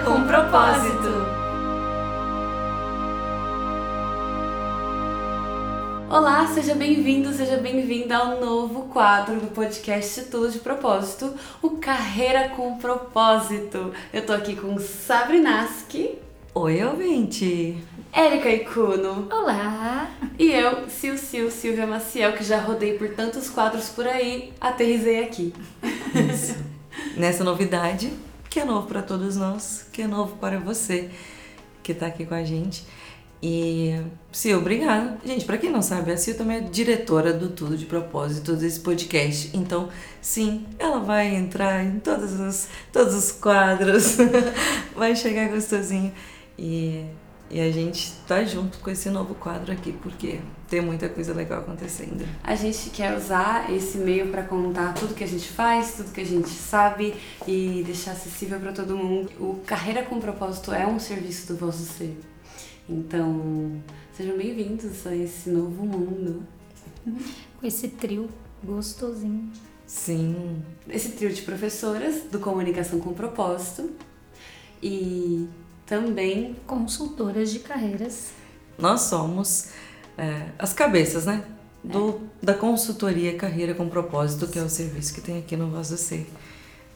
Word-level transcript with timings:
Com 0.00 0.26
propósito. 0.26 1.08
Olá, 6.10 6.46
seja 6.48 6.74
bem-vindo, 6.74 7.32
seja 7.32 7.58
bem-vinda 7.58 8.16
ao 8.16 8.40
novo 8.40 8.88
quadro 8.88 9.36
do 9.36 9.48
podcast 9.48 10.22
Tudo 10.22 10.50
de 10.50 10.58
Propósito, 10.58 11.34
o 11.62 11.70
Carreira 11.72 12.48
com 12.48 12.78
Propósito. 12.78 13.92
Eu 14.12 14.26
tô 14.26 14.32
aqui 14.32 14.56
com 14.56 14.78
Sabrinaski. 14.78 16.18
Oi, 16.54 16.82
ouvinte! 16.82 17.76
Érica 18.12 18.48
Icuno. 18.48 19.28
Olá! 19.30 20.10
E 20.38 20.50
eu, 20.50 20.88
Sil 20.88 21.14
Sil 21.20 21.52
Silvia 21.52 21.86
Maciel, 21.86 22.32
que 22.32 22.42
já 22.42 22.58
rodei 22.58 22.98
por 22.98 23.10
tantos 23.10 23.48
quadros 23.48 23.90
por 23.90 24.06
aí, 24.06 24.52
aterrisei 24.60 25.22
aqui. 25.22 25.54
Isso. 26.14 26.56
Nessa 27.16 27.44
novidade, 27.44 28.12
que 28.52 28.60
é 28.60 28.66
novo 28.66 28.86
para 28.86 29.00
todos 29.00 29.34
nós, 29.34 29.86
que 29.90 30.02
é 30.02 30.06
novo 30.06 30.36
para 30.36 30.60
você 30.60 31.08
que 31.82 31.94
tá 31.94 32.06
aqui 32.06 32.26
com 32.26 32.34
a 32.34 32.44
gente. 32.44 32.84
E, 33.42 33.98
Sil, 34.28 34.58
obrigada. 34.58 35.18
Gente, 35.24 35.46
para 35.46 35.56
quem 35.56 35.70
não 35.70 35.80
sabe, 35.80 36.12
a 36.12 36.18
Sil 36.20 36.36
também 36.36 36.58
é 36.58 36.60
diretora 36.60 37.32
do 37.32 37.48
Tudo 37.48 37.78
de 37.78 37.86
Propósito 37.86 38.54
desse 38.54 38.80
podcast. 38.80 39.56
Então, 39.56 39.88
sim, 40.20 40.66
ela 40.78 41.00
vai 41.00 41.34
entrar 41.34 41.82
em 41.82 41.98
todos 41.98 42.38
os, 42.38 42.68
todos 42.92 43.14
os 43.14 43.32
quadros, 43.32 44.18
vai 44.94 45.16
chegar 45.16 45.48
gostosinho. 45.48 46.12
E, 46.58 47.06
e 47.52 47.60
a 47.60 47.70
gente 47.70 48.14
tá 48.26 48.42
junto 48.44 48.78
com 48.78 48.88
esse 48.88 49.10
novo 49.10 49.34
quadro 49.34 49.70
aqui, 49.70 49.92
porque 49.92 50.40
tem 50.70 50.80
muita 50.80 51.06
coisa 51.06 51.34
legal 51.34 51.60
acontecendo. 51.60 52.26
A 52.42 52.54
gente 52.54 52.88
quer 52.88 53.14
usar 53.14 53.70
esse 53.70 53.98
meio 53.98 54.28
para 54.28 54.42
contar 54.42 54.94
tudo 54.94 55.14
que 55.14 55.22
a 55.22 55.28
gente 55.28 55.46
faz, 55.48 55.96
tudo 55.96 56.12
que 56.12 56.22
a 56.22 56.26
gente 56.26 56.48
sabe 56.48 57.14
e 57.46 57.82
deixar 57.84 58.12
acessível 58.12 58.58
para 58.58 58.72
todo 58.72 58.96
mundo. 58.96 59.30
O 59.38 59.60
Carreira 59.66 60.02
com 60.02 60.18
Propósito 60.18 60.72
é 60.72 60.86
um 60.86 60.98
serviço 60.98 61.52
do 61.52 61.58
vosso 61.58 61.84
ser. 61.84 62.18
Então, 62.88 63.72
sejam 64.16 64.38
bem-vindos 64.38 65.06
a 65.06 65.14
esse 65.14 65.50
novo 65.50 65.84
mundo. 65.84 66.42
Com 67.60 67.66
esse 67.66 67.88
trio 67.88 68.30
gostosinho. 68.64 69.52
Sim. 69.86 70.62
Esse 70.88 71.10
trio 71.10 71.30
de 71.30 71.42
professoras 71.42 72.22
do 72.30 72.38
Comunicação 72.40 72.98
com 72.98 73.12
Propósito 73.12 73.90
e 74.82 75.46
também 75.86 76.56
consultoras 76.66 77.50
de 77.50 77.60
carreiras. 77.60 78.30
Nós 78.78 79.02
somos 79.02 79.70
é, 80.16 80.48
as 80.58 80.72
cabeças, 80.72 81.26
né? 81.26 81.44
Do, 81.82 82.20
é. 82.42 82.46
Da 82.46 82.54
consultoria 82.54 83.36
Carreira 83.36 83.74
com 83.74 83.88
Propósito, 83.88 84.46
que 84.46 84.58
é 84.58 84.62
o 84.62 84.68
serviço 84.68 85.14
que 85.14 85.20
tem 85.20 85.38
aqui 85.38 85.56
no 85.56 85.68
Voz 85.68 85.88
do 85.88 85.96
Ser. 85.96 86.30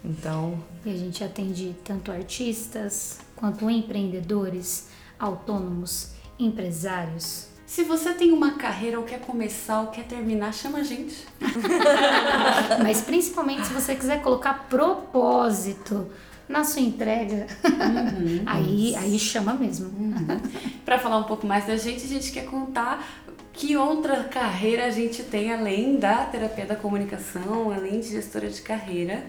Então. 0.04 0.62
E 0.84 0.90
a 0.90 0.96
gente 0.96 1.24
atende 1.24 1.74
tanto 1.84 2.12
artistas 2.12 3.18
quanto 3.34 3.68
empreendedores, 3.68 4.88
autônomos, 5.18 6.10
empresários. 6.38 7.48
Se 7.66 7.82
você 7.82 8.12
tem 8.12 8.30
uma 8.30 8.52
carreira 8.52 8.98
ou 8.98 9.04
quer 9.04 9.18
começar 9.20 9.80
ou 9.80 9.88
quer 9.88 10.04
terminar, 10.04 10.54
chama 10.54 10.78
a 10.78 10.82
gente. 10.84 11.26
Mas 12.80 13.00
principalmente 13.00 13.66
se 13.66 13.72
você 13.72 13.96
quiser 13.96 14.22
colocar 14.22 14.68
propósito 14.68 16.06
na 16.48 16.64
sua 16.64 16.82
entrega, 16.82 17.46
uhum, 17.64 18.42
aí, 18.46 18.94
aí 18.96 19.18
chama 19.18 19.54
mesmo. 19.54 19.88
Uhum. 19.88 20.40
Para 20.84 20.98
falar 20.98 21.18
um 21.18 21.24
pouco 21.24 21.46
mais 21.46 21.66
da 21.66 21.76
gente, 21.76 22.04
a 22.04 22.08
gente 22.08 22.30
quer 22.30 22.44
contar 22.44 23.04
que 23.52 23.76
outra 23.76 24.24
carreira 24.24 24.84
a 24.84 24.90
gente 24.90 25.22
tem 25.22 25.52
além 25.52 25.96
da 25.96 26.26
terapia 26.26 26.66
da 26.66 26.76
comunicação, 26.76 27.72
além 27.72 28.00
de 28.00 28.08
gestora 28.08 28.48
de 28.48 28.60
carreira. 28.60 29.24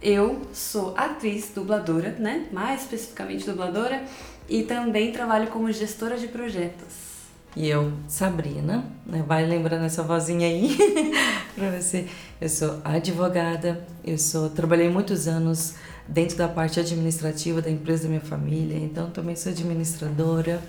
Eu 0.00 0.42
sou 0.52 0.94
atriz, 0.96 1.52
dubladora, 1.54 2.16
né? 2.18 2.46
Mais 2.50 2.82
especificamente 2.82 3.44
dubladora, 3.44 4.02
e 4.48 4.64
também 4.64 5.12
trabalho 5.12 5.48
como 5.48 5.70
gestora 5.70 6.16
de 6.16 6.26
projetos. 6.26 7.12
E 7.54 7.68
eu, 7.68 7.92
Sabrina, 8.08 8.84
né? 9.04 9.22
vai 9.26 9.46
lembrando 9.46 9.84
essa 9.84 10.02
vozinha 10.02 10.48
aí 10.48 10.76
para 11.54 11.70
você. 11.78 12.08
Eu 12.40 12.48
sou 12.48 12.80
advogada, 12.82 13.86
eu 14.02 14.16
sou 14.16 14.48
trabalhei 14.48 14.88
muitos 14.88 15.28
anos 15.28 15.74
dentro 16.08 16.36
da 16.36 16.48
parte 16.48 16.80
administrativa 16.80 17.62
da 17.62 17.70
empresa 17.70 18.04
da 18.04 18.08
minha 18.08 18.20
família, 18.20 18.76
então 18.76 19.10
também 19.10 19.36
sou 19.36 19.52
administradora 19.52 20.62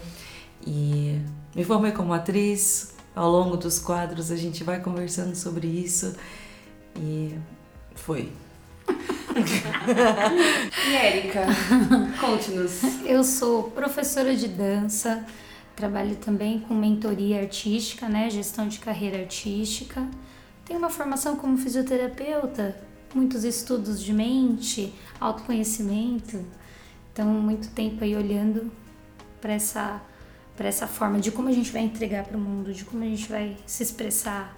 e 0.66 1.20
me 1.56 1.64
formei 1.64 1.92
como 1.92 2.14
atriz. 2.14 2.94
Ao 3.16 3.30
longo 3.30 3.56
dos 3.56 3.78
quadros 3.78 4.32
a 4.32 4.36
gente 4.36 4.64
vai 4.64 4.80
conversando 4.80 5.36
sobre 5.36 5.68
isso 5.68 6.16
e 6.98 7.36
foi. 7.96 8.32
e 10.90 10.96
Érica, 10.96 11.46
conte-nos. 12.20 12.82
Eu 13.06 13.24
sou 13.24 13.70
professora 13.70 14.36
de 14.36 14.48
dança, 14.48 15.24
trabalho 15.76 16.16
também 16.16 16.60
com 16.60 16.74
mentoria 16.74 17.42
artística, 17.42 18.10
né, 18.10 18.32
gestão 18.32 18.68
de 18.68 18.80
carreira 18.80 19.20
artística. 19.20 20.08
Tenho 20.66 20.80
uma 20.80 20.90
formação 20.90 21.36
como 21.36 21.58
fisioterapeuta, 21.58 22.76
muitos 23.14 23.44
estudos 23.44 24.02
de 24.02 24.14
mente, 24.14 24.94
autoconhecimento. 25.20 26.44
Então, 27.12 27.28
muito 27.28 27.70
tempo 27.70 28.04
aí 28.04 28.16
olhando 28.16 28.72
para 29.42 29.54
essa 29.54 30.02
para 30.56 30.68
essa 30.68 30.86
forma 30.86 31.20
de 31.20 31.32
como 31.32 31.50
a 31.50 31.52
gente 31.52 31.72
vai 31.72 31.82
entregar 31.82 32.26
para 32.26 32.38
o 32.38 32.40
mundo, 32.40 32.72
de 32.72 32.86
como 32.86 33.04
a 33.04 33.08
gente 33.08 33.28
vai 33.28 33.58
se 33.66 33.82
expressar. 33.82 34.56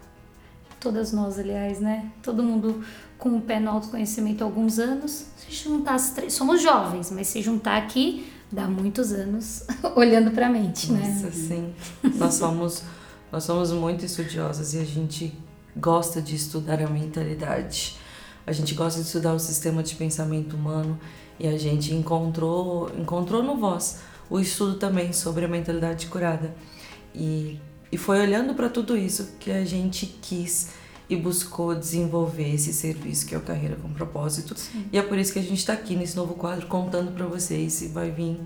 Todas 0.78 1.14
nós, 1.14 1.40
aliás, 1.40 1.80
né? 1.80 2.12
Todo 2.22 2.44
mundo 2.44 2.84
com 3.18 3.38
o 3.38 3.42
pé 3.42 3.60
no 3.62 3.72
autoconhecimento 3.72 4.44
há 4.44 4.48
alguns 4.48 4.78
anos. 4.78 5.28
Se 5.38 5.52
juntar 5.52 5.96
as 5.96 6.12
três, 6.12 6.34
somos 6.34 6.62
jovens, 6.62 7.10
mas 7.12 7.28
se 7.28 7.42
juntar 7.42 7.78
aqui 7.78 8.30
dá 8.52 8.68
muitos 8.68 9.12
anos 9.12 9.64
olhando 9.96 10.32
para 10.32 10.48
a 10.48 10.50
mente, 10.50 10.92
Nossa, 10.92 11.08
né? 11.08 11.22
Nossa, 11.24 11.32
sim. 11.32 11.74
nós 12.16 12.34
somos 12.36 12.84
nós 13.32 13.44
somos 13.44 13.72
muito 13.72 14.06
estudiosas 14.06 14.74
e 14.74 14.80
a 14.80 14.84
gente 14.86 15.38
gosta 15.76 16.22
de 16.22 16.36
estudar 16.36 16.82
a 16.82 16.88
mentalidade. 16.88 17.98
A 18.46 18.52
gente 18.52 18.74
gosta 18.74 19.00
de 19.02 19.08
estudar 19.08 19.34
o 19.34 19.40
sistema 19.40 19.82
de 19.82 19.96
pensamento 19.96 20.56
humano 20.56 21.00
e 21.40 21.48
a 21.48 21.58
gente 21.58 21.94
encontrou, 21.94 22.92
encontrou 22.98 23.42
no 23.42 23.58
Voz 23.58 24.00
o 24.30 24.40
estudo 24.40 24.76
também 24.76 25.14
sobre 25.14 25.46
a 25.46 25.48
mentalidade 25.48 26.08
curada. 26.08 26.56
E, 27.14 27.60
e 27.92 27.98
foi 27.98 28.20
olhando 28.20 28.54
para 28.54 28.70
tudo 28.70 28.98
isso 28.98 29.36
que 29.40 29.52
a 29.52 29.64
gente 29.64 30.06
quis 30.22 30.70
e 31.10 31.16
buscou 31.16 31.76
desenvolver 31.76 32.54
esse 32.54 32.74
serviço 32.74 33.26
que 33.28 33.36
é 33.36 33.38
o 33.38 33.42
Carreira 33.42 33.76
com 33.76 33.90
Propósito. 33.94 34.58
Sim. 34.58 34.86
E 34.92 34.98
é 34.98 35.02
por 35.02 35.18
isso 35.18 35.34
que 35.34 35.40
a 35.40 35.44
gente 35.44 35.58
está 35.58 35.74
aqui 35.74 35.96
nesse 35.96 36.16
novo 36.16 36.34
quadro 36.34 36.66
contando 36.68 37.12
para 37.12 37.26
vocês 37.26 37.82
e 37.82 37.88
vai 37.88 38.10
vir 38.10 38.40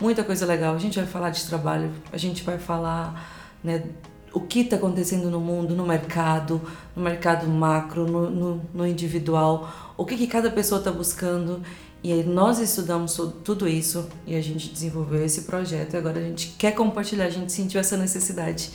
muita 0.00 0.24
coisa 0.24 0.44
legal. 0.44 0.74
A 0.74 0.78
gente 0.78 0.98
vai 0.98 1.06
falar 1.06 1.30
de 1.30 1.44
trabalho, 1.44 1.92
a 2.12 2.16
gente 2.16 2.42
vai 2.42 2.58
falar 2.58 3.54
né, 3.62 3.84
o 4.32 4.40
que 4.40 4.60
está 4.60 4.76
acontecendo 4.76 5.30
no 5.30 5.40
mundo, 5.40 5.74
no 5.74 5.86
mercado, 5.86 6.60
no 6.96 7.02
mercado 7.02 7.46
macro, 7.46 8.06
no, 8.06 8.30
no, 8.30 8.62
no 8.72 8.86
individual, 8.86 9.94
o 9.96 10.04
que, 10.04 10.16
que 10.16 10.26
cada 10.26 10.50
pessoa 10.50 10.78
está 10.78 10.90
buscando. 10.90 11.62
E 12.02 12.12
aí 12.12 12.24
nós 12.24 12.58
estudamos 12.58 13.16
tudo 13.44 13.68
isso 13.68 14.08
e 14.26 14.34
a 14.34 14.40
gente 14.40 14.68
desenvolveu 14.70 15.24
esse 15.24 15.42
projeto 15.42 15.94
e 15.94 15.96
agora 15.96 16.18
a 16.18 16.22
gente 16.22 16.54
quer 16.58 16.72
compartilhar, 16.72 17.26
a 17.26 17.30
gente 17.30 17.52
sentiu 17.52 17.78
essa 17.78 17.96
necessidade 17.96 18.72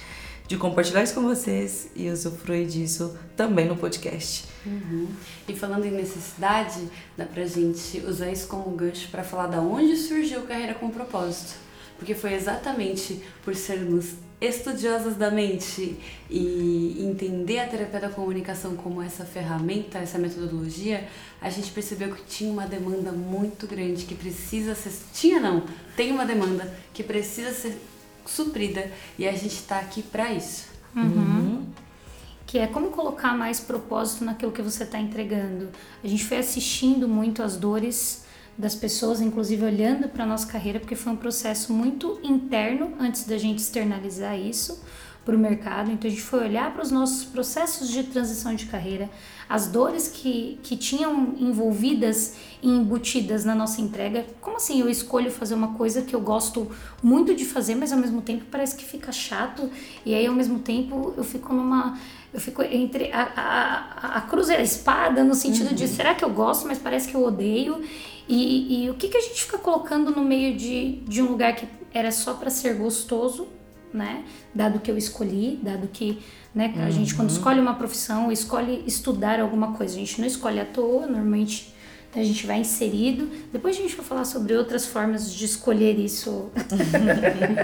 de 0.48 0.56
compartilhar 0.56 1.04
isso 1.04 1.14
com 1.14 1.24
vocês 1.24 1.90
e 1.94 2.10
usufruir 2.10 2.66
disso 2.68 3.18
também 3.36 3.68
no 3.68 3.76
podcast. 3.76 4.46
Uhum. 4.66 5.08
E 5.46 5.54
falando 5.54 5.84
em 5.86 5.92
necessidade, 5.92 6.88
dá 7.18 7.26
pra 7.26 7.46
gente 7.46 8.00
usar 8.08 8.32
isso 8.32 8.48
como 8.48 8.72
gancho 8.72 9.10
para 9.10 9.24
falar 9.24 9.48
da 9.48 9.60
onde 9.60 9.98
surgiu 9.98 10.44
Carreira 10.44 10.74
com 10.74 10.90
Propósito. 10.90 11.56
Porque 11.98 12.16
foi 12.16 12.34
exatamente 12.34 13.22
por 13.44 13.56
sermos 13.56 14.14
estudiosas 14.40 15.16
da 15.16 15.32
mente 15.32 15.98
e 16.30 16.98
entender 17.00 17.60
a 17.60 17.68
terapia 17.68 18.02
da 18.02 18.10
comunicação 18.10 18.76
como 18.76 19.02
essa 19.02 19.26
ferramenta, 19.26 19.98
essa 19.98 20.20
metodologia, 20.20 21.08
a 21.42 21.50
gente 21.50 21.72
percebeu 21.72 22.14
que 22.14 22.24
tinha 22.24 22.52
uma 22.52 22.68
demanda 22.68 23.12
muito 23.12 23.66
grande 23.66 24.06
que 24.06 24.14
precisa 24.14 24.76
ser. 24.76 24.94
Tinha 25.12 25.40
não, 25.40 25.64
tem 25.96 26.12
uma 26.12 26.26
demanda 26.26 26.72
que 26.94 27.02
precisa 27.02 27.52
ser 27.52 27.82
suprida 28.26 28.92
e 29.18 29.28
a 29.28 29.32
gente 29.32 29.56
está 29.56 29.80
aqui 29.80 30.04
para 30.04 30.32
isso. 30.32 30.68
Uhum. 30.96 31.04
Uhum. 31.04 31.66
Que 32.46 32.60
é 32.60 32.68
como 32.68 32.92
colocar 32.92 33.36
mais 33.36 33.60
propósito 33.60 34.24
naquilo 34.24 34.52
que 34.52 34.62
você 34.62 34.84
está 34.84 35.00
entregando. 35.00 35.70
A 36.04 36.08
gente 36.08 36.24
foi 36.24 36.38
assistindo 36.38 37.08
muito 37.08 37.42
as 37.42 37.58
dores 37.58 38.27
das 38.58 38.74
pessoas, 38.74 39.22
inclusive 39.22 39.64
olhando 39.64 40.10
para 40.10 40.26
nossa 40.26 40.48
carreira, 40.48 40.80
porque 40.80 40.96
foi 40.96 41.14
um 41.14 41.16
processo 41.16 41.72
muito 41.72 42.20
interno 42.24 42.94
antes 43.00 43.26
da 43.26 43.38
gente 43.38 43.60
externalizar 43.60 44.38
isso, 44.40 44.82
para 45.28 45.36
o 45.36 45.40
mercado. 45.40 45.92
Então 45.92 46.08
a 46.08 46.10
gente 46.10 46.24
foi 46.24 46.40
olhar 46.40 46.74
para 46.74 46.82
os 46.82 46.90
nossos 46.90 47.26
processos 47.26 47.90
de 47.90 48.02
transição 48.04 48.56
de 48.56 48.66
carreira, 48.66 49.10
as 49.50 49.68
dores 49.68 50.08
que, 50.08 50.58
que 50.64 50.78
tinham 50.78 51.36
envolvidas 51.38 52.36
e 52.62 52.70
embutidas 52.70 53.44
na 53.44 53.54
nossa 53.54 53.82
entrega. 53.82 54.26
Como 54.40 54.56
assim 54.56 54.80
eu 54.80 54.90
escolho 54.90 55.30
fazer 55.30 55.54
uma 55.54 55.74
coisa 55.74 56.02
que 56.02 56.16
eu 56.16 56.22
gosto 56.22 56.72
muito 57.04 57.36
de 57.36 57.44
fazer, 57.44 57.76
mas 57.76 57.92
ao 57.92 58.00
mesmo 58.00 58.22
tempo 58.22 58.46
parece 58.50 58.78
que 58.78 58.86
fica 58.86 59.12
chato, 59.12 59.70
e 60.06 60.16
aí 60.16 60.26
ao 60.26 60.34
mesmo 60.34 60.60
tempo 60.60 61.14
eu 61.18 61.24
fico 61.26 61.54
numa. 61.54 61.98
Eu 62.34 62.42
fico 62.42 62.62
entre 62.62 63.12
a, 63.12 63.22
a, 63.36 64.18
a 64.18 64.22
cruz 64.22 64.50
e 64.50 64.54
a 64.54 64.62
espada, 64.62 65.24
no 65.24 65.34
sentido 65.34 65.70
uhum. 65.70 65.76
de 65.76 65.88
será 65.88 66.14
que 66.14 66.24
eu 66.24 66.30
gosto, 66.30 66.68
mas 66.68 66.78
parece 66.78 67.10
que 67.10 67.16
eu 67.16 67.24
odeio. 67.24 67.82
E, 68.28 68.84
e 68.86 68.90
o 68.90 68.96
que, 68.96 69.08
que 69.08 69.18
a 69.18 69.22
gente 69.22 69.44
fica 69.44 69.58
colocando 69.58 70.12
no 70.12 70.24
meio 70.24 70.56
de, 70.58 71.00
de 71.08 71.22
um 71.22 71.28
lugar 71.28 71.56
que 71.56 71.68
era 71.94 72.12
só 72.12 72.34
para 72.34 72.50
ser 72.50 72.76
gostoso, 72.76 73.48
né? 73.94 74.26
Dado 74.54 74.80
que 74.80 74.92
eu 74.92 74.98
escolhi, 74.98 75.60
dado 75.64 75.88
que 75.88 76.20
né, 76.54 76.74
a 76.78 76.86
uhum. 76.86 76.92
gente 76.92 77.16
quando 77.16 77.30
escolhe 77.30 77.60
uma 77.60 77.76
profissão, 77.76 78.32
escolhe 78.32 78.84
estudar 78.86 79.40
alguma 79.40 79.74
coisa, 79.74 79.96
a 79.96 80.00
gente 80.00 80.20
não 80.20 80.28
escolhe 80.28 80.60
à 80.60 80.66
toa, 80.66 81.06
normalmente 81.06 81.74
a 82.16 82.24
gente 82.24 82.48
vai 82.48 82.60
inserido. 82.60 83.30
Depois 83.52 83.78
a 83.78 83.82
gente 83.82 83.96
vai 83.96 84.06
falar 84.06 84.26
sobre 84.26 84.56
outras 84.56 84.86
formas 84.86 85.32
de 85.32 85.46
escolher 85.46 85.98
isso, 86.00 86.50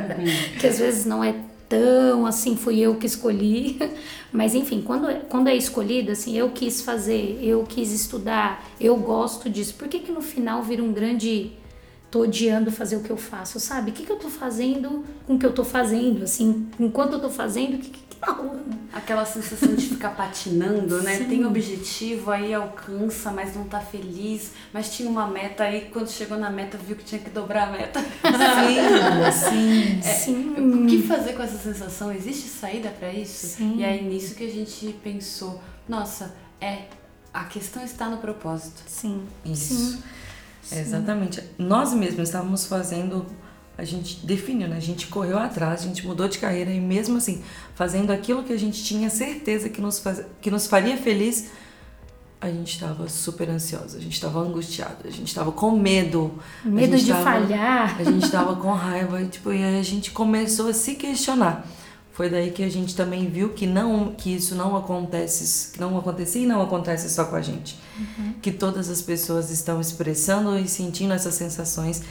que 0.59 0.67
às 0.67 0.79
vezes 0.79 1.05
não 1.05 1.23
é 1.23 1.35
tão 1.73 2.27
assim, 2.27 2.55
fui 2.55 2.79
eu 2.79 2.95
que 2.95 3.07
escolhi. 3.07 3.79
Mas 4.31 4.53
enfim, 4.53 4.81
quando, 4.81 5.07
quando 5.27 5.47
é 5.47 5.55
escolhido, 5.55 6.11
assim, 6.11 6.37
eu 6.37 6.51
quis 6.51 6.81
fazer, 6.81 7.39
eu 7.41 7.63
quis 7.63 7.91
estudar, 7.91 8.63
eu 8.79 8.95
gosto 8.97 9.49
disso. 9.49 9.73
Por 9.75 9.87
que, 9.87 9.99
que 9.99 10.11
no 10.11 10.21
final 10.21 10.61
vira 10.63 10.83
um 10.83 10.93
grande 10.93 11.51
tô 12.11 12.21
odiando 12.21 12.71
fazer 12.71 12.95
o 12.95 13.01
que 13.01 13.09
eu 13.09 13.17
faço, 13.17 13.59
sabe? 13.59 13.89
O 13.89 13.93
que, 13.93 14.05
que 14.05 14.11
eu 14.11 14.17
tô 14.17 14.29
fazendo 14.29 15.03
com 15.25 15.33
o 15.33 15.39
que 15.39 15.45
eu 15.47 15.51
tô 15.51 15.63
fazendo, 15.63 16.23
assim, 16.23 16.67
enquanto 16.79 17.13
eu 17.13 17.19
tô 17.19 17.29
fazendo, 17.29 17.73
o 17.73 17.79
que, 17.79 17.89
Aquela 18.93 19.25
sensação 19.25 19.73
de 19.73 19.87
ficar 19.87 20.11
patinando, 20.11 21.01
né? 21.01 21.17
Sim. 21.17 21.25
Tem 21.25 21.45
objetivo, 21.45 22.31
aí 22.31 22.53
alcança, 22.53 23.31
mas 23.31 23.55
não 23.55 23.65
tá 23.65 23.79
feliz, 23.79 24.51
mas 24.71 24.95
tinha 24.95 25.09
uma 25.09 25.27
meta, 25.27 25.63
aí 25.63 25.89
quando 25.91 26.09
chegou 26.09 26.37
na 26.37 26.49
meta 26.49 26.77
viu 26.77 26.95
que 26.95 27.03
tinha 27.03 27.19
que 27.19 27.29
dobrar 27.29 27.69
a 27.69 27.71
meta. 27.71 27.99
Sim, 28.01 29.31
sim, 29.31 29.99
é, 30.05 30.13
sim. 30.13 30.53
O 30.57 30.87
que 30.87 31.01
fazer 31.01 31.33
com 31.33 31.41
essa 31.41 31.57
sensação? 31.57 32.11
Existe 32.13 32.47
saída 32.47 32.89
para 32.89 33.11
isso? 33.11 33.47
Sim. 33.47 33.77
E 33.77 33.83
aí 33.83 34.03
nisso 34.03 34.35
que 34.35 34.43
a 34.43 34.51
gente 34.51 34.93
pensou, 35.03 35.61
nossa, 35.89 36.35
é, 36.61 36.83
a 37.33 37.45
questão 37.45 37.83
está 37.83 38.07
no 38.07 38.17
propósito. 38.17 38.83
Sim. 38.85 39.23
Isso. 39.43 39.73
Sim. 40.61 40.75
É, 40.75 40.79
exatamente. 40.79 41.43
Nós 41.57 41.93
mesmos 41.93 42.29
estávamos 42.29 42.65
fazendo, 42.65 43.25
a 43.77 43.83
gente 43.83 44.25
definiu, 44.25 44.67
né? 44.67 44.77
A 44.77 44.81
gente 44.81 45.07
correu 45.07 45.37
atrás, 45.37 45.81
a 45.81 45.85
gente 45.85 46.05
mudou 46.05 46.27
de 46.27 46.37
carreira 46.37 46.71
e 46.71 46.79
mesmo 46.79 47.17
assim, 47.17 47.41
fazendo 47.73 48.11
aquilo 48.11 48.43
que 48.43 48.53
a 48.53 48.59
gente 48.59 48.83
tinha 48.83 49.09
certeza 49.09 49.67
que 49.69 49.81
nos, 49.81 49.99
faz, 49.99 50.23
que 50.41 50.51
nos 50.51 50.67
faria 50.67 50.95
feliz, 50.95 51.49
a 52.39 52.49
gente 52.49 52.73
estava 52.73 53.07
super 53.07 53.49
ansiosa, 53.49 53.97
a 53.97 54.01
gente 54.01 54.13
estava 54.13 54.39
angustiada, 54.39 54.97
a 55.05 55.09
gente 55.09 55.29
estava 55.29 55.51
com 55.51 55.71
medo. 55.71 56.33
Medo 56.63 56.97
de 56.97 57.07
tava, 57.07 57.23
falhar. 57.23 57.95
A 57.99 58.03
gente 58.03 58.25
estava 58.25 58.55
com 58.55 58.71
raiva 58.73 59.21
e, 59.21 59.27
tipo, 59.27 59.51
e 59.51 59.63
aí 59.63 59.79
a 59.79 59.83
gente 59.83 60.11
começou 60.11 60.67
a 60.67 60.73
se 60.73 60.95
questionar. 60.95 61.65
Foi 62.11 62.29
daí 62.29 62.51
que 62.51 62.61
a 62.61 62.69
gente 62.69 62.95
também 62.95 63.27
viu 63.27 63.53
que 63.53 63.65
não 63.65 64.13
que 64.13 64.35
isso 64.35 64.53
não 64.53 64.75
acontece, 64.75 65.71
que 65.71 65.79
não 65.79 65.97
acontecia 65.97 66.43
e 66.43 66.45
não 66.45 66.61
acontece 66.61 67.09
só 67.09 67.25
com 67.25 67.35
a 67.35 67.41
gente. 67.41 67.79
Uhum. 67.97 68.33
Que 68.39 68.51
todas 68.51 68.87
as 68.87 69.01
pessoas 69.01 69.49
estão 69.49 69.81
expressando 69.81 70.55
e 70.59 70.67
sentindo 70.67 71.13
essas 71.13 71.33
sensações 71.33 72.03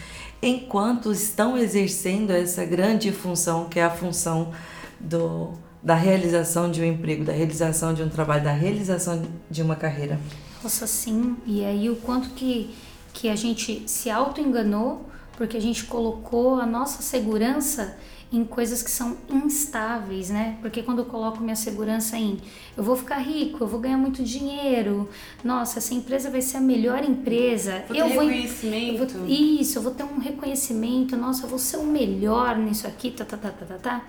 enquanto 0.43 1.13
estão 1.13 1.57
exercendo 1.57 2.31
essa 2.31 2.65
grande 2.65 3.13
função 3.13 3.69
que 3.69 3.79
é 3.79 3.85
a 3.85 3.91
função 3.91 4.53
do 4.99 5.53
da 5.83 5.97
realização 5.97 6.71
de 6.71 6.81
um 6.81 6.85
emprego, 6.85 7.25
da 7.25 7.33
realização 7.33 7.93
de 7.93 8.05
um 8.05 8.09
trabalho, 8.09 8.45
da 8.45 8.53
realização 8.53 9.21
de 9.51 9.63
uma 9.63 9.75
carreira. 9.75 10.21
Nossa, 10.63 10.87
sim. 10.87 11.37
E 11.45 11.65
aí 11.65 11.91
o 11.91 11.97
quanto 11.97 12.31
que 12.31 12.75
que 13.13 13.29
a 13.29 13.37
gente 13.37 13.83
se 13.87 14.09
auto-enganou 14.11 15.09
porque 15.37 15.57
a 15.57 15.61
gente 15.61 15.85
colocou 15.85 16.61
a 16.61 16.67
nossa 16.67 17.03
segurança 17.03 17.97
em 18.33 18.45
coisas 18.45 18.83
que 18.83 18.91
são 18.91 19.17
instáveis, 19.29 20.31
né? 20.31 20.57
Porque 20.63 20.83
quando 20.83 21.01
eu 21.01 21.05
coloco 21.05 21.43
minha 21.43 21.55
segurança 21.55 22.17
em 22.17 22.39
eu 22.77 22.83
vou 22.83 22.97
ficar 22.97 23.19
rico, 23.19 23.63
eu 23.63 23.69
vou 23.69 23.79
ganhar 23.79 23.99
muito 23.99 24.23
dinheiro, 24.23 25.09
nossa, 25.45 25.79
essa 25.79 25.93
empresa 25.93 26.31
vai 26.31 26.41
ser 26.41 26.57
a 26.57 26.61
melhor 26.61 27.05
empresa. 27.05 27.85
Vou 27.87 27.97
eu 27.97 28.07
ter 28.07 28.15
vou 28.15 28.25
reconhecimento. 28.25 29.03
Eu 29.03 29.07
vou, 29.07 29.29
isso, 29.29 29.79
eu 29.79 29.83
vou 29.83 29.93
ter 29.93 30.05
um 30.05 30.19
reconhecimento, 30.19 31.17
nossa, 31.17 31.45
eu 31.45 31.49
vou 31.49 31.59
ser 31.59 31.77
o 31.77 31.85
melhor 31.85 32.57
nisso 32.57 32.87
aqui, 32.87 33.11
tá, 33.11 33.25
tá, 33.25 33.37
tá, 33.37 33.51
tá, 33.51 33.67
tá, 33.67 33.79
tá. 33.79 34.07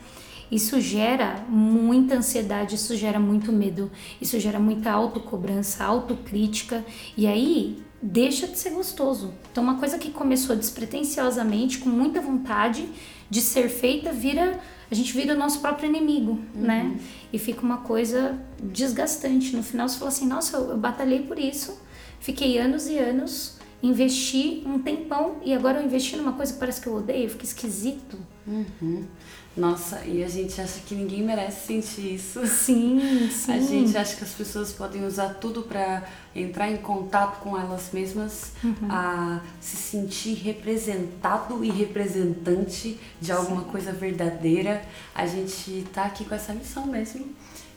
Isso 0.50 0.80
gera 0.80 1.44
muita 1.50 2.16
ansiedade, 2.16 2.76
isso 2.76 2.96
gera 2.96 3.20
muito 3.20 3.52
medo, 3.52 3.92
isso 4.22 4.40
gera 4.40 4.60
muita 4.60 4.92
autocobrança, 4.92 5.84
autocrítica, 5.84 6.86
e 7.18 7.26
aí 7.26 7.84
deixa 8.04 8.46
de 8.46 8.60
ser 8.60 8.72
gostoso. 8.72 9.34
Então, 9.50 9.64
uma 9.64 9.80
coisa 9.80 9.98
que 9.98 10.12
começou 10.12 10.56
despretensiosamente, 10.56 11.80
com 11.80 11.90
muita 11.90 12.20
vontade, 12.20 12.88
de 13.30 13.42
ser 13.42 13.70
feita 13.70 14.12
vira 14.12 14.60
a 14.92 14.96
gente 14.96 15.12
vira 15.14 15.34
o 15.34 15.38
nosso 15.38 15.60
próprio 15.60 15.90
inimigo, 15.90 16.34
uhum. 16.54 16.62
né? 16.62 17.00
E 17.32 17.40
fica 17.40 17.62
uma 17.62 17.78
coisa 17.78 18.40
desgastante. 18.62 19.56
No 19.56 19.64
final 19.64 19.90
você 19.90 19.98
fala 19.98 20.10
assim, 20.10 20.28
nossa, 20.28 20.56
eu, 20.56 20.70
eu 20.70 20.78
batalhei 20.78 21.24
por 21.24 21.40
isso, 21.40 21.82
fiquei 22.20 22.60
anos 22.60 22.86
e 22.88 23.00
anos, 23.00 23.58
investi 23.82 24.62
um 24.68 24.78
tempão 24.78 25.38
e 25.44 25.52
agora 25.52 25.80
eu 25.80 25.86
investi 25.86 26.16
numa 26.16 26.34
coisa 26.34 26.54
que 26.54 26.60
parece 26.60 26.80
que 26.80 26.88
eu 26.88 26.96
odeio, 26.96 27.28
fica 27.28 27.44
esquisito. 27.44 28.20
Uhum. 28.46 29.06
Nossa, 29.56 30.04
e 30.06 30.24
a 30.24 30.28
gente 30.28 30.60
acha 30.60 30.80
que 30.80 30.96
ninguém 30.96 31.22
merece 31.22 31.68
sentir 31.68 32.16
isso. 32.16 32.46
Sim, 32.48 33.30
sim. 33.32 33.52
A 33.52 33.60
gente 33.60 33.96
acha 33.96 34.16
que 34.16 34.24
as 34.24 34.32
pessoas 34.32 34.72
podem 34.72 35.06
usar 35.06 35.36
tudo 35.36 35.62
para 35.62 36.04
entrar 36.36 36.72
em 36.72 36.78
contato 36.78 37.40
com 37.40 37.56
elas 37.56 37.90
mesmas, 37.94 38.52
uhum. 38.64 38.88
a 38.90 39.42
se 39.62 39.76
sentir 39.76 40.34
representado 40.34 41.64
e 41.64 41.70
representante 41.70 43.00
de 43.22 43.32
alguma 43.32 43.64
sim. 43.64 43.70
coisa 43.70 43.92
verdadeira. 43.92 44.82
A 45.14 45.28
gente 45.28 45.86
tá 45.94 46.06
aqui 46.06 46.26
com 46.26 46.34
essa 46.34 46.54
missão 46.54 46.88
mesmo. 46.88 47.28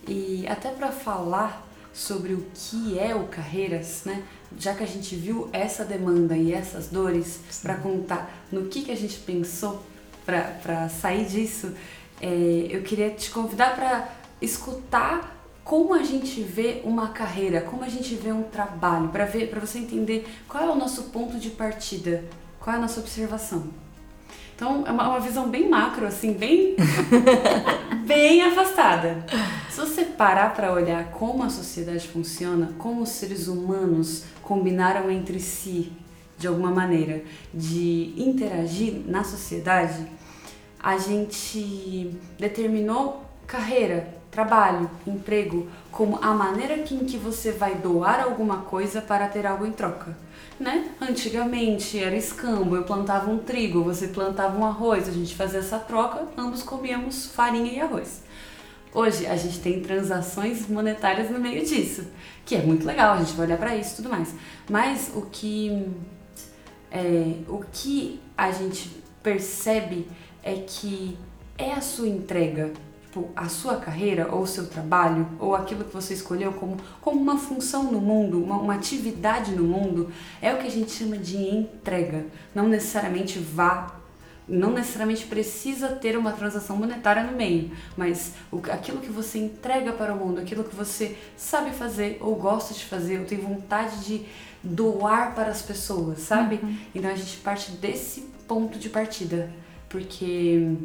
E 0.08 0.46
até 0.48 0.70
para 0.70 0.90
falar 0.90 1.66
sobre 1.92 2.32
o 2.32 2.46
que 2.54 2.98
é 2.98 3.14
o 3.14 3.24
Carreiras, 3.24 4.02
né? 4.04 4.22
Já 4.58 4.74
que 4.74 4.82
a 4.82 4.86
gente 4.86 5.14
viu 5.16 5.48
essa 5.52 5.84
demanda 5.84 6.36
e 6.36 6.52
essas 6.52 6.88
dores, 6.88 7.40
para 7.62 7.74
contar 7.76 8.46
no 8.52 8.66
que, 8.66 8.82
que 8.82 8.92
a 8.92 8.96
gente 8.96 9.18
pensou 9.18 9.82
para 10.26 10.88
sair 10.88 11.24
disso, 11.24 11.72
é, 12.20 12.66
eu 12.68 12.82
queria 12.82 13.10
te 13.10 13.30
convidar 13.30 13.74
para 13.76 14.08
escutar 14.42 15.34
como 15.64 15.94
a 15.94 16.02
gente 16.02 16.42
vê 16.42 16.80
uma 16.84 17.08
carreira, 17.08 17.60
como 17.60 17.82
a 17.82 17.88
gente 17.88 18.14
vê 18.14 18.32
um 18.32 18.42
trabalho, 18.42 19.08
para 19.08 19.24
ver, 19.24 19.48
para 19.48 19.60
você 19.60 19.78
entender 19.78 20.28
qual 20.48 20.64
é 20.64 20.70
o 20.70 20.76
nosso 20.76 21.04
ponto 21.04 21.38
de 21.38 21.50
partida, 21.50 22.24
qual 22.60 22.74
é 22.74 22.78
a 22.78 22.82
nossa 22.82 23.00
observação. 23.00 23.68
Então 24.54 24.84
é 24.86 24.90
uma, 24.90 25.08
uma 25.08 25.20
visão 25.20 25.48
bem 25.48 25.68
macro, 25.68 26.06
assim, 26.06 26.32
bem 26.32 26.76
bem 28.06 28.42
afastada. 28.42 29.26
Se 29.68 29.78
você 29.78 30.04
parar 30.04 30.54
para 30.54 30.72
olhar 30.72 31.10
como 31.10 31.42
a 31.42 31.50
sociedade 31.50 32.08
funciona, 32.08 32.72
como 32.78 33.02
os 33.02 33.10
seres 33.10 33.48
humanos 33.48 34.24
combinaram 34.42 35.10
entre 35.10 35.40
si 35.40 35.92
de 36.38 36.46
alguma 36.46 36.70
maneira 36.70 37.22
de 37.52 38.14
interagir 38.16 39.02
na 39.06 39.24
sociedade, 39.24 40.06
a 40.86 40.98
gente 40.98 42.16
determinou 42.38 43.26
carreira, 43.44 44.08
trabalho, 44.30 44.88
emprego 45.04 45.68
como 45.90 46.16
a 46.22 46.32
maneira 46.32 46.76
em 46.76 46.84
que 46.84 47.16
você 47.16 47.50
vai 47.50 47.74
doar 47.74 48.22
alguma 48.22 48.58
coisa 48.58 49.02
para 49.02 49.26
ter 49.26 49.44
algo 49.48 49.66
em 49.66 49.72
troca. 49.72 50.16
Né? 50.60 50.92
Antigamente 51.00 51.98
era 51.98 52.14
escambo, 52.14 52.76
eu 52.76 52.84
plantava 52.84 53.28
um 53.28 53.38
trigo, 53.38 53.82
você 53.82 54.06
plantava 54.06 54.56
um 54.56 54.64
arroz, 54.64 55.08
a 55.08 55.12
gente 55.12 55.34
fazia 55.34 55.58
essa 55.58 55.80
troca, 55.80 56.24
ambos 56.38 56.62
comíamos 56.62 57.26
farinha 57.26 57.72
e 57.72 57.80
arroz. 57.80 58.22
Hoje 58.94 59.26
a 59.26 59.34
gente 59.34 59.58
tem 59.58 59.80
transações 59.80 60.68
monetárias 60.68 61.28
no 61.28 61.40
meio 61.40 61.66
disso, 61.66 62.06
que 62.44 62.54
é 62.54 62.62
muito 62.62 62.86
legal, 62.86 63.14
a 63.14 63.18
gente 63.18 63.32
vai 63.32 63.46
olhar 63.46 63.58
para 63.58 63.74
isso 63.74 63.94
e 63.94 63.96
tudo 63.96 64.08
mais. 64.08 64.32
Mas 64.70 65.10
o 65.16 65.22
que 65.22 65.90
é, 66.92 67.38
o 67.48 67.64
que 67.72 68.20
a 68.38 68.52
gente 68.52 69.04
percebe 69.26 70.06
é 70.46 70.64
que 70.66 71.18
é 71.58 71.72
a 71.72 71.80
sua 71.80 72.06
entrega, 72.06 72.72
tipo, 73.02 73.28
a 73.34 73.48
sua 73.48 73.76
carreira 73.76 74.32
ou 74.32 74.42
o 74.42 74.46
seu 74.46 74.68
trabalho 74.68 75.28
ou 75.40 75.56
aquilo 75.56 75.84
que 75.84 75.92
você 75.92 76.14
escolheu 76.14 76.52
como, 76.52 76.76
como 77.00 77.20
uma 77.20 77.36
função 77.36 77.90
no 77.90 78.00
mundo, 78.00 78.42
uma, 78.42 78.56
uma 78.56 78.74
atividade 78.74 79.52
no 79.52 79.64
mundo, 79.64 80.12
é 80.40 80.54
o 80.54 80.58
que 80.58 80.66
a 80.68 80.70
gente 80.70 80.92
chama 80.92 81.18
de 81.18 81.36
entrega. 81.36 82.26
Não 82.54 82.68
necessariamente 82.68 83.38
vá 83.40 83.96
não 84.48 84.70
necessariamente 84.70 85.26
precisa 85.26 85.88
ter 85.88 86.16
uma 86.16 86.30
transação 86.30 86.76
monetária 86.76 87.24
no 87.24 87.32
meio, 87.32 87.72
mas 87.96 88.34
aquilo 88.70 89.00
que 89.00 89.10
você 89.10 89.40
entrega 89.40 89.92
para 89.92 90.14
o 90.14 90.16
mundo, 90.16 90.40
aquilo 90.40 90.62
que 90.62 90.72
você 90.72 91.18
sabe 91.36 91.72
fazer 91.72 92.18
ou 92.20 92.36
gosta 92.36 92.72
de 92.72 92.84
fazer, 92.84 93.18
ou 93.18 93.26
tem 93.26 93.38
vontade 93.38 94.04
de 94.04 94.24
doar 94.62 95.34
para 95.34 95.50
as 95.50 95.62
pessoas, 95.62 96.20
sabe? 96.20 96.60
Uhum. 96.62 96.76
Então 96.94 97.10
a 97.10 97.16
gente 97.16 97.38
parte 97.38 97.72
desse 97.72 98.20
ponto 98.46 98.78
de 98.78 98.88
partida, 98.88 99.50
porque 99.88 100.76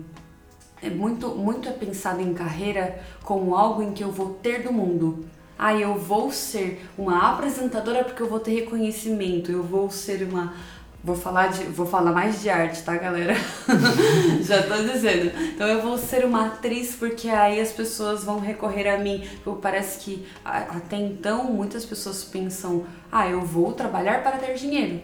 é 0.81 0.89
muito, 0.89 1.29
muito 1.29 1.69
é 1.69 1.71
pensado 1.71 2.21
em 2.21 2.33
carreira 2.33 2.99
como 3.23 3.55
algo 3.55 3.81
em 3.81 3.93
que 3.93 4.03
eu 4.03 4.11
vou 4.11 4.33
ter 4.35 4.63
do 4.63 4.73
mundo. 4.73 5.25
Ah, 5.57 5.75
eu 5.75 5.95
vou 5.95 6.31
ser 6.31 6.83
uma 6.97 7.31
apresentadora 7.31 8.03
porque 8.03 8.21
eu 8.21 8.29
vou 8.29 8.39
ter 8.39 8.51
reconhecimento, 8.51 9.51
eu 9.51 9.61
vou 9.61 9.91
ser 9.91 10.23
uma 10.23 10.53
Vou 11.03 11.15
falar, 11.15 11.47
de, 11.47 11.63
vou 11.63 11.87
falar 11.87 12.11
mais 12.11 12.41
de 12.41 12.49
arte, 12.49 12.83
tá, 12.83 12.95
galera? 12.95 13.33
Já 14.43 14.61
tô 14.61 14.83
dizendo. 14.83 15.31
Então 15.55 15.67
eu 15.67 15.81
vou 15.81 15.97
ser 15.97 16.23
uma 16.23 16.45
atriz 16.45 16.95
porque 16.95 17.27
aí 17.27 17.59
as 17.59 17.71
pessoas 17.71 18.23
vão 18.23 18.39
recorrer 18.39 18.87
a 18.87 18.99
mim. 18.99 19.27
Parece 19.63 19.99
que 19.99 20.27
até 20.45 20.97
então 20.97 21.45
muitas 21.45 21.85
pessoas 21.85 22.23
pensam: 22.23 22.85
ah, 23.11 23.27
eu 23.27 23.41
vou 23.41 23.73
trabalhar 23.73 24.21
para 24.21 24.37
ter 24.37 24.53
dinheiro. 24.53 25.01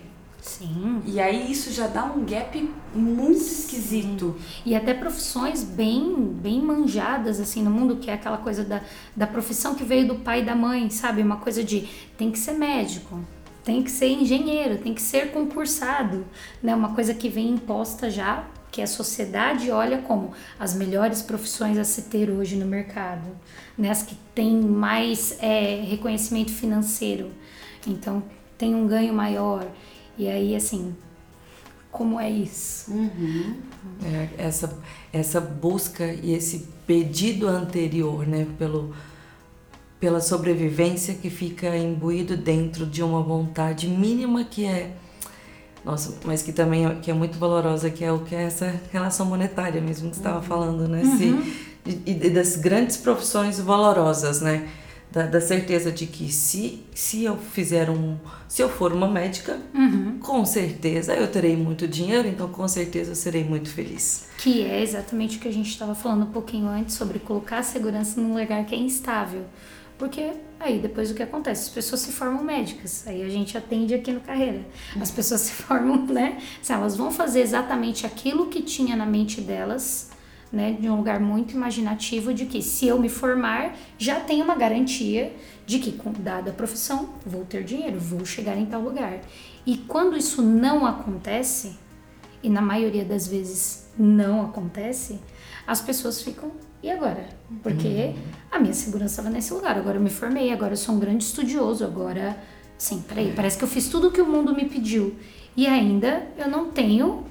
Sim. 0.47 1.01
E 1.05 1.19
aí 1.19 1.51
isso 1.51 1.71
já 1.71 1.87
dá 1.87 2.05
um 2.05 2.23
gap 2.25 2.73
muito 2.95 3.37
esquisito. 3.41 4.35
Sim. 4.39 4.61
E 4.65 4.75
até 4.75 4.93
profissões 4.93 5.63
bem, 5.63 6.15
bem 6.15 6.61
manjadas 6.61 7.39
assim 7.39 7.61
no 7.61 7.69
mundo, 7.69 7.97
que 7.97 8.09
é 8.09 8.13
aquela 8.13 8.37
coisa 8.37 8.63
da, 8.63 8.81
da 9.15 9.27
profissão 9.27 9.75
que 9.75 9.83
veio 9.83 10.07
do 10.07 10.15
pai 10.15 10.41
e 10.41 10.45
da 10.45 10.55
mãe, 10.55 10.89
sabe? 10.89 11.21
Uma 11.21 11.37
coisa 11.37 11.63
de 11.63 11.87
tem 12.17 12.31
que 12.31 12.39
ser 12.39 12.53
médico, 12.53 13.19
tem 13.63 13.83
que 13.83 13.91
ser 13.91 14.07
engenheiro, 14.07 14.77
tem 14.77 14.93
que 14.93 15.01
ser 15.01 15.31
concursado, 15.31 16.25
né? 16.63 16.73
Uma 16.73 16.95
coisa 16.95 17.13
que 17.13 17.27
vem 17.27 17.49
imposta 17.49 18.09
já, 18.09 18.47
que 18.71 18.81
a 18.81 18.87
sociedade 18.87 19.69
olha 19.69 19.97
como 19.99 20.31
as 20.57 20.73
melhores 20.73 21.21
profissões 21.21 21.77
a 21.77 21.83
se 21.83 22.03
ter 22.03 22.29
hoje 22.29 22.55
no 22.55 22.65
mercado, 22.65 23.27
né? 23.77 23.89
As 23.89 24.03
que 24.03 24.15
têm 24.33 24.55
mais 24.61 25.37
é, 25.41 25.81
reconhecimento 25.81 26.51
financeiro, 26.51 27.31
então 27.85 28.23
tem 28.57 28.73
um 28.73 28.87
ganho 28.87 29.13
maior. 29.13 29.67
E 30.17 30.27
aí, 30.27 30.55
assim, 30.55 30.95
como 31.91 32.19
é 32.19 32.29
isso? 32.29 32.91
Uhum. 32.91 33.55
É, 34.03 34.29
essa, 34.37 34.77
essa 35.13 35.39
busca 35.39 36.05
e 36.05 36.33
esse 36.33 36.67
pedido 36.85 37.47
anterior, 37.47 38.25
né, 38.27 38.47
pelo 38.57 38.93
pela 39.99 40.21
sobrevivência 40.21 41.15
que 41.15 41.27
fica 41.27 41.75
imbuído 41.75 42.37
dentro 42.37 42.85
de 42.85 43.01
uma 43.01 43.19
vontade 43.19 43.87
mínima 43.87 44.43
que 44.43 44.63
é 44.63 44.91
nossa, 45.83 46.15
mas 46.25 46.41
que 46.41 46.51
também 46.51 46.85
é, 46.85 46.95
que 46.95 47.09
é 47.09 47.13
muito 47.13 47.39
valorosa, 47.39 47.89
que 47.89 48.03
é 48.03 48.11
o 48.11 48.19
que 48.19 48.35
é 48.35 48.43
essa 48.43 48.79
relação 48.91 49.25
monetária 49.25 49.81
mesmo 49.81 50.09
que 50.09 50.17
você 50.17 50.19
estava 50.19 50.39
uhum. 50.39 50.43
falando, 50.43 50.87
né? 50.87 51.01
Uhum. 51.01 51.17
Se, 51.17 51.67
e, 51.85 52.01
e, 52.05 52.29
das 52.29 52.57
grandes 52.57 52.97
profissões 52.97 53.57
valorosas, 53.57 54.41
né? 54.41 54.67
Da, 55.11 55.25
da, 55.25 55.39
certeza 55.39 55.89
de 55.89 56.05
que 56.05 56.31
se, 56.31 56.83
se 56.93 57.23
eu 57.23 57.37
fizer 57.37 57.89
um. 57.89 58.17
Se 58.47 58.61
eu 58.61 58.69
for 58.69 58.91
uma 58.91 59.07
médica, 59.07 59.57
uhum. 59.73 60.19
com 60.19 60.45
certeza 60.45 61.13
eu 61.13 61.27
terei 61.27 61.55
muito 61.55 61.87
dinheiro, 61.87 62.27
então 62.27 62.49
com 62.49 62.67
certeza 62.67 63.11
eu 63.11 63.15
serei 63.15 63.43
muito 63.43 63.69
feliz. 63.69 64.27
Que 64.37 64.63
é 64.63 64.81
exatamente 64.81 65.37
o 65.37 65.39
que 65.39 65.47
a 65.47 65.53
gente 65.53 65.69
estava 65.69 65.95
falando 65.95 66.23
um 66.23 66.31
pouquinho 66.31 66.67
antes 66.67 66.95
sobre 66.95 67.19
colocar 67.19 67.59
a 67.59 67.63
segurança 67.63 68.19
num 68.19 68.37
lugar 68.37 68.65
que 68.65 68.75
é 68.75 68.77
instável. 68.77 69.45
Porque 69.97 70.33
aí 70.59 70.79
depois 70.79 71.09
o 71.09 71.15
que 71.15 71.23
acontece? 71.23 71.63
As 71.63 71.69
pessoas 71.69 72.01
se 72.01 72.11
formam 72.11 72.43
médicas, 72.43 73.05
aí 73.07 73.23
a 73.23 73.29
gente 73.29 73.57
atende 73.57 73.93
aqui 73.93 74.11
no 74.11 74.19
carreira. 74.19 74.61
As 74.99 75.09
pessoas 75.09 75.41
se 75.41 75.51
formam, 75.63 76.05
né? 76.05 76.37
Assim, 76.61 76.73
elas 76.73 76.95
vão 76.95 77.11
fazer 77.11 77.41
exatamente 77.41 78.05
aquilo 78.05 78.47
que 78.47 78.61
tinha 78.61 78.95
na 78.95 79.05
mente 79.05 79.41
delas, 79.41 80.11
né? 80.51 80.77
De 80.79 80.89
um 80.89 80.95
lugar 80.95 81.19
muito 81.19 81.53
imaginativo 81.53 82.33
de 82.33 82.45
que 82.45 82.61
se 82.61 82.87
eu 82.87 82.99
me 82.99 83.09
formar, 83.09 83.75
já 83.97 84.19
tenho 84.19 84.43
uma 84.43 84.55
garantia 84.55 85.33
de 85.65 85.79
que, 85.79 85.97
dada 86.19 86.51
a 86.51 86.53
profissão, 86.53 87.09
vou 87.25 87.43
ter 87.45 87.63
dinheiro, 87.63 87.99
vou 87.99 88.25
chegar 88.25 88.57
em 88.57 88.65
tal 88.65 88.81
lugar. 88.81 89.19
E 89.65 89.77
quando 89.77 90.17
isso 90.17 90.41
não 90.41 90.85
acontece, 90.85 91.77
e 92.41 92.49
na 92.49 92.61
maioria 92.61 93.03
das 93.03 93.27
vezes 93.27 93.89
não 93.97 94.45
acontece, 94.45 95.19
as 95.65 95.81
pessoas 95.81 96.21
ficam 96.21 96.51
e 96.81 96.89
agora? 96.89 97.27
Porque 97.63 97.87
uhum. 97.87 98.15
a 98.51 98.59
minha 98.59 98.73
segurança 98.73 99.19
estava 99.19 99.29
nesse 99.29 99.53
lugar. 99.53 99.77
Agora 99.77 99.97
eu 99.97 100.01
me 100.01 100.09
formei, 100.09 100.51
agora 100.51 100.73
eu 100.73 100.77
sou 100.77 100.95
um 100.95 100.99
grande 100.99 101.23
estudioso. 101.23 101.83
Agora, 101.83 102.37
sim, 102.77 103.03
peraí, 103.07 103.33
parece 103.35 103.57
que 103.57 103.63
eu 103.63 103.67
fiz 103.67 103.89
tudo 103.89 104.07
o 104.09 104.11
que 104.11 104.21
o 104.21 104.25
mundo 104.25 104.55
me 104.55 104.65
pediu. 104.65 105.15
E 105.55 105.65
ainda 105.65 106.27
eu 106.37 106.49
não 106.49 106.71
tenho. 106.71 107.25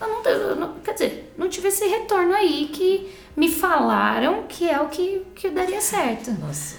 Eu 0.00 0.08
não, 0.08 0.22
eu 0.24 0.56
não, 0.56 0.74
quer 0.82 0.94
dizer, 0.94 1.34
não 1.36 1.48
tive 1.48 1.68
esse 1.68 1.86
retorno 1.86 2.32
aí 2.32 2.70
que 2.72 3.10
me 3.36 3.50
falaram 3.50 4.44
que 4.48 4.68
é 4.68 4.80
o 4.80 4.88
que, 4.88 5.22
que 5.34 5.50
daria 5.50 5.80
certo. 5.80 6.30
Nossa. 6.32 6.76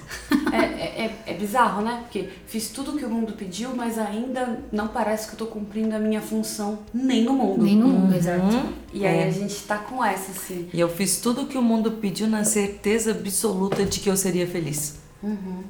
É, 0.52 0.58
é, 0.58 1.06
é, 1.06 1.24
é 1.28 1.34
bizarro, 1.34 1.82
né? 1.82 2.00
Porque 2.02 2.28
fiz 2.46 2.70
tudo 2.70 2.92
o 2.92 2.98
que 2.98 3.06
o 3.06 3.10
mundo 3.10 3.34
pediu, 3.34 3.74
mas 3.76 3.98
ainda 3.98 4.60
não 4.72 4.88
parece 4.88 5.28
que 5.28 5.34
eu 5.34 5.38
tô 5.38 5.46
cumprindo 5.46 5.96
a 5.96 6.00
minha 6.00 6.22
função 6.22 6.80
nem 6.94 7.24
no 7.24 7.34
mundo. 7.34 7.64
Nem 7.64 7.76
no 7.76 7.88
mundo, 7.88 8.12
uhum. 8.12 8.18
exato. 8.18 8.64
E 8.94 9.06
aí 9.06 9.20
é. 9.20 9.28
a 9.28 9.32
gente 9.32 9.56
tá 9.64 9.78
com 9.78 10.04
essa, 10.04 10.32
assim. 10.32 10.70
E 10.74 10.80
eu 10.80 10.90
fiz 10.90 11.22
tudo 11.22 11.44
o 11.44 11.46
que 11.48 11.58
o 11.58 11.62
mundo 11.62 11.92
pediu 11.94 12.28
na 12.28 12.44
certeza 12.44 13.12
absoluta 13.12 13.86
de 13.86 14.00
que 14.00 14.10
eu 14.10 14.18
seria 14.18 14.46
feliz. 14.48 15.00
Uhum. 15.24 15.64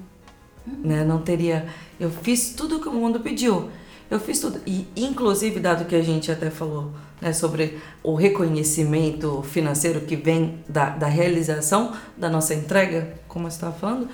Uhum. 0.66 0.74
Né? 0.84 1.04
Não 1.04 1.22
teria. 1.22 1.68
Eu 2.00 2.10
fiz 2.10 2.54
tudo 2.54 2.78
o 2.78 2.80
que 2.80 2.90
o 2.90 2.94
mundo 2.94 3.20
pediu. 3.20 3.70
Eu 4.12 4.20
fiz 4.20 4.42
tudo. 4.42 4.60
E, 4.68 4.86
inclusive, 4.94 5.58
dado 5.58 5.86
que 5.86 5.96
a 5.96 6.02
gente 6.02 6.30
até 6.30 6.50
falou 6.50 6.92
né, 7.22 7.32
sobre 7.32 7.80
o 8.04 8.14
reconhecimento 8.14 9.42
financeiro 9.44 10.02
que 10.02 10.18
vem 10.18 10.60
da, 10.68 10.90
da 10.90 11.08
realização 11.08 11.94
da 12.18 12.30
nossa 12.30 12.54
entrega, 12.54 13.14
como 13.30 13.50
você 13.50 13.56
estava 13.56 13.72
falando, 13.72 14.10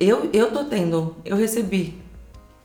eu, 0.00 0.30
eu 0.32 0.50
tô 0.50 0.64
tendo, 0.64 1.14
eu 1.22 1.36
recebi 1.36 1.98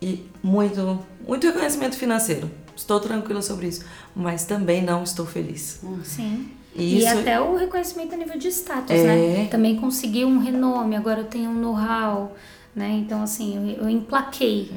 e 0.01 0.25
muito, 0.41 1.00
muito 1.27 1.46
reconhecimento 1.46 1.98
financeiro. 1.98 2.50
Estou 2.74 3.01
tranquila 3.01 3.41
sobre 3.41 3.67
isso, 3.67 3.84
mas 4.15 4.46
também 4.46 4.81
não 4.81 5.03
estou 5.03 5.25
feliz. 5.25 5.81
Uhum. 5.84 6.00
Sim. 6.05 6.51
E, 6.74 7.00
isso... 7.00 7.05
e 7.05 7.19
até 7.19 7.41
o 7.41 7.58
reconhecimento 7.58 8.13
a 8.13 8.17
nível 8.17 8.38
de 8.38 8.48
status, 8.48 8.96
é... 8.96 9.03
né? 9.03 9.48
Também 9.51 9.75
consegui 9.75 10.24
um 10.24 10.39
renome, 10.39 10.96
agora 10.96 11.19
eu 11.19 11.25
tenho 11.25 11.50
um 11.50 11.55
know-how, 11.55 12.34
né? 12.74 12.91
Então, 12.91 13.22
assim, 13.22 13.75
eu, 13.75 13.84
eu 13.84 13.89
emplaquei. 13.89 14.72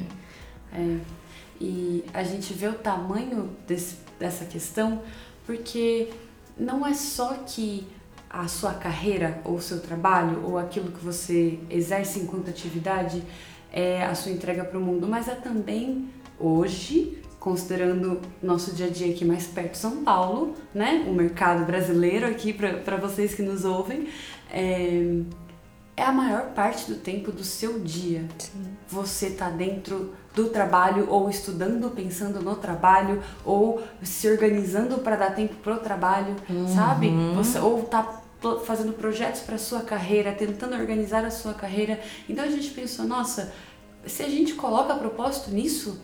É. 0.73 1.22
E 1.65 2.03
a 2.13 2.25
gente 2.25 2.53
vê 2.53 2.67
o 2.67 2.73
tamanho 2.73 3.49
desse, 3.65 3.95
dessa 4.19 4.43
questão 4.43 5.01
porque 5.45 6.09
não 6.57 6.85
é 6.85 6.93
só 6.93 7.35
que 7.45 7.87
a 8.29 8.49
sua 8.49 8.73
carreira 8.73 9.39
ou 9.45 9.55
o 9.55 9.61
seu 9.61 9.79
trabalho 9.79 10.43
ou 10.45 10.57
aquilo 10.57 10.91
que 10.91 10.99
você 10.99 11.57
exerce 11.69 12.19
enquanto 12.19 12.49
atividade 12.49 13.23
é 13.71 14.03
a 14.03 14.13
sua 14.13 14.33
entrega 14.33 14.65
para 14.65 14.77
o 14.77 14.81
mundo, 14.81 15.07
mas 15.07 15.29
é 15.29 15.35
também 15.35 16.09
hoje, 16.37 17.21
considerando 17.39 18.19
nosso 18.41 18.73
dia 18.73 18.87
a 18.87 18.89
dia 18.89 19.13
aqui 19.13 19.23
mais 19.23 19.47
perto 19.47 19.71
de 19.71 19.77
São 19.77 20.03
Paulo, 20.03 20.55
né, 20.73 21.05
o 21.07 21.13
mercado 21.13 21.65
brasileiro 21.65 22.27
aqui 22.27 22.51
para 22.51 22.97
vocês 22.97 23.33
que 23.33 23.41
nos 23.41 23.63
ouvem, 23.63 24.09
é, 24.51 25.21
é 25.95 26.03
a 26.03 26.11
maior 26.11 26.53
parte 26.53 26.91
do 26.91 26.97
tempo 26.97 27.31
do 27.31 27.43
seu 27.43 27.79
dia. 27.79 28.27
Sim. 28.37 28.65
Você 28.89 29.29
tá 29.29 29.49
dentro 29.49 30.13
do 30.35 30.49
trabalho 30.49 31.07
ou 31.09 31.29
estudando, 31.29 31.89
pensando 31.91 32.41
no 32.41 32.55
trabalho 32.55 33.21
ou 33.45 33.83
se 34.01 34.27
organizando 34.27 34.97
para 34.99 35.15
dar 35.15 35.35
tempo 35.35 35.55
pro 35.55 35.77
trabalho, 35.77 36.35
uhum. 36.49 36.67
sabe? 36.67 37.11
Você 37.35 37.59
ou 37.59 37.83
tá 37.83 38.21
fazendo 38.65 38.93
projetos 38.93 39.41
para 39.41 39.57
sua 39.57 39.81
carreira, 39.81 40.33
tentando 40.33 40.75
organizar 40.75 41.23
a 41.23 41.31
sua 41.31 41.53
carreira. 41.53 41.99
Então 42.27 42.43
a 42.43 42.49
gente 42.49 42.71
pensou, 42.71 43.05
nossa, 43.05 43.53
se 44.05 44.23
a 44.23 44.29
gente 44.29 44.53
coloca 44.53 44.93
propósito 44.95 45.51
nisso, 45.51 46.01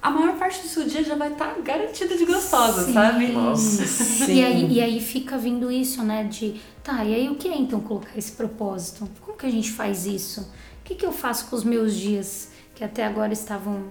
a 0.00 0.10
maior 0.10 0.36
parte 0.36 0.60
do 0.60 0.68
seu 0.68 0.86
dia 0.86 1.02
já 1.02 1.16
vai 1.16 1.32
estar 1.32 1.54
tá 1.54 1.60
garantida 1.60 2.16
de 2.16 2.24
gostosa, 2.24 2.84
sim. 2.84 2.92
sabe? 2.92 3.28
Nossa, 3.28 3.84
sim. 3.86 4.34
E 4.34 4.44
aí, 4.44 4.72
e 4.72 4.80
aí 4.80 5.00
fica 5.00 5.38
vindo 5.38 5.72
isso, 5.72 6.02
né? 6.02 6.24
De, 6.24 6.60
tá, 6.82 7.04
e 7.04 7.14
aí 7.14 7.28
o 7.28 7.36
que 7.36 7.48
é 7.48 7.56
então 7.56 7.80
colocar 7.80 8.16
esse 8.16 8.32
propósito? 8.32 9.08
Como 9.20 9.36
que 9.36 9.46
a 9.46 9.50
gente 9.50 9.72
faz 9.72 10.06
isso? 10.06 10.42
O 10.42 10.84
que, 10.84 10.94
que 10.94 11.06
eu 11.06 11.12
faço 11.12 11.46
com 11.46 11.56
os 11.56 11.64
meus 11.64 11.94
dias 11.94 12.50
que 12.78 12.84
até 12.84 13.04
agora 13.04 13.32
estavam 13.32 13.86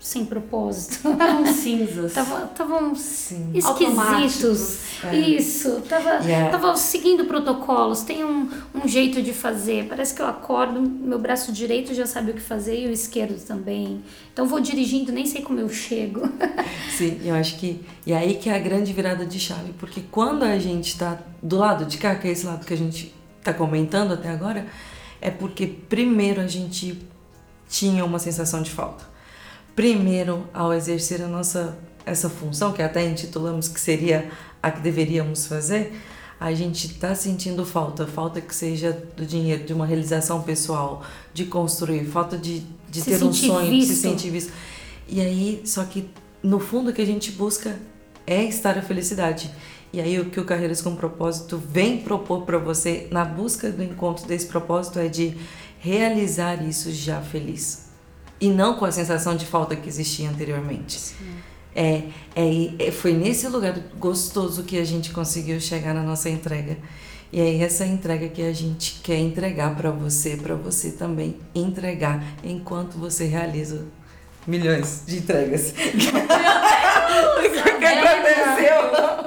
sem 0.00 0.24
propósito. 0.24 1.08
Estavam 1.12 1.46
cinzas. 1.54 2.06
Estavam 2.06 2.92
esquisitos. 3.54 5.04
É. 5.04 5.16
Isso. 5.16 5.80
Tava, 5.88 6.14
yeah. 6.24 6.50
tava 6.50 6.76
seguindo 6.76 7.24
protocolos. 7.26 8.02
Tem 8.02 8.24
um, 8.24 8.50
um 8.74 8.88
jeito 8.88 9.22
de 9.22 9.32
fazer. 9.32 9.86
Parece 9.88 10.12
que 10.12 10.20
eu 10.20 10.26
acordo, 10.26 10.82
meu 10.82 11.20
braço 11.20 11.52
direito 11.52 11.94
já 11.94 12.04
sabe 12.04 12.32
o 12.32 12.34
que 12.34 12.40
fazer 12.40 12.82
e 12.82 12.88
o 12.88 12.90
esquerdo 12.90 13.40
também. 13.46 14.02
Então 14.32 14.44
vou 14.44 14.58
dirigindo, 14.58 15.12
nem 15.12 15.24
sei 15.24 15.42
como 15.42 15.60
eu 15.60 15.68
chego. 15.68 16.28
Sim, 16.90 17.20
eu 17.24 17.36
acho 17.36 17.56
que. 17.60 17.80
E 18.04 18.12
aí 18.12 18.34
que 18.34 18.50
é 18.50 18.56
a 18.56 18.58
grande 18.58 18.92
virada 18.92 19.24
de 19.24 19.38
chave. 19.38 19.72
Porque 19.78 20.02
quando 20.10 20.42
a 20.42 20.58
gente 20.58 20.88
está 20.88 21.16
do 21.40 21.58
lado 21.58 21.84
de 21.84 21.96
cá, 21.96 22.16
que 22.16 22.26
é 22.26 22.32
esse 22.32 22.44
lado 22.44 22.66
que 22.66 22.74
a 22.74 22.78
gente 22.78 23.14
está 23.38 23.54
comentando 23.54 24.14
até 24.14 24.30
agora, 24.30 24.66
é 25.20 25.30
porque 25.30 25.64
primeiro 25.88 26.40
a 26.40 26.48
gente 26.48 27.11
tinha 27.72 28.04
uma 28.04 28.18
sensação 28.18 28.62
de 28.62 28.70
falta 28.70 29.10
primeiro 29.74 30.46
ao 30.52 30.72
exercer 30.72 31.22
a 31.22 31.26
nossa 31.26 31.76
essa 32.04 32.28
função 32.28 32.72
que 32.72 32.82
até 32.82 33.04
intitulamos 33.04 33.68
que 33.68 33.80
seria 33.80 34.30
a 34.62 34.70
que 34.70 34.80
deveríamos 34.80 35.46
fazer, 35.46 35.92
a 36.38 36.52
gente 36.52 36.88
está 36.88 37.14
sentindo 37.14 37.64
falta, 37.64 38.06
falta 38.06 38.40
que 38.40 38.54
seja 38.54 38.92
do 39.16 39.24
dinheiro, 39.24 39.64
de 39.64 39.72
uma 39.72 39.86
realização 39.86 40.42
pessoal, 40.42 41.04
de 41.32 41.44
construir, 41.44 42.04
falta 42.04 42.36
de, 42.36 42.64
de 42.90 43.02
ter 43.02 43.22
um 43.22 43.32
sonho, 43.32 43.70
visto. 43.70 43.88
de 43.88 43.94
se 43.94 44.02
sentir 44.02 44.30
visto. 44.30 44.52
E 45.08 45.20
aí, 45.20 45.62
só 45.64 45.84
que 45.84 46.10
no 46.42 46.58
fundo 46.58 46.90
o 46.90 46.92
que 46.92 47.00
a 47.00 47.06
gente 47.06 47.30
busca 47.30 47.78
é 48.26 48.42
estar 48.42 48.76
a 48.76 48.82
felicidade. 48.82 49.48
E 49.92 50.00
aí 50.00 50.18
o 50.18 50.24
que 50.24 50.40
o 50.40 50.44
Carreiras 50.44 50.82
com 50.82 50.96
Propósito 50.96 51.56
vem 51.56 51.98
propor 51.98 52.42
para 52.42 52.58
você 52.58 53.06
na 53.12 53.24
busca 53.24 53.70
do 53.70 53.82
encontro 53.82 54.26
desse 54.26 54.46
propósito 54.46 54.98
é 54.98 55.06
de 55.06 55.36
realizar 55.82 56.62
isso 56.64 56.92
já 56.92 57.20
feliz. 57.20 57.90
E 58.40 58.48
não 58.48 58.74
com 58.74 58.84
a 58.84 58.92
sensação 58.92 59.36
de 59.36 59.44
falta 59.44 59.74
que 59.74 59.88
existia 59.88 60.30
anteriormente. 60.30 61.14
É, 61.74 62.04
é, 62.36 62.86
é, 62.86 62.90
foi 62.92 63.12
nesse 63.12 63.48
lugar 63.48 63.76
gostoso 63.98 64.62
que 64.62 64.78
a 64.78 64.84
gente 64.84 65.10
conseguiu 65.10 65.60
chegar 65.60 65.92
na 65.92 66.02
nossa 66.02 66.30
entrega. 66.30 66.78
E 67.32 67.40
é 67.40 67.62
essa 67.62 67.84
entrega 67.84 68.28
que 68.28 68.42
a 68.42 68.52
gente 68.52 69.00
quer 69.02 69.18
entregar 69.18 69.74
para 69.74 69.90
você, 69.90 70.36
para 70.36 70.54
você 70.54 70.92
também 70.92 71.36
entregar 71.54 72.22
enquanto 72.44 72.96
você 72.96 73.24
realiza 73.24 73.84
milhões 74.46 75.02
de 75.04 75.18
entregas. 75.18 75.70
o 75.70 75.74
que 77.78 77.86
aconteceu? 77.86 78.76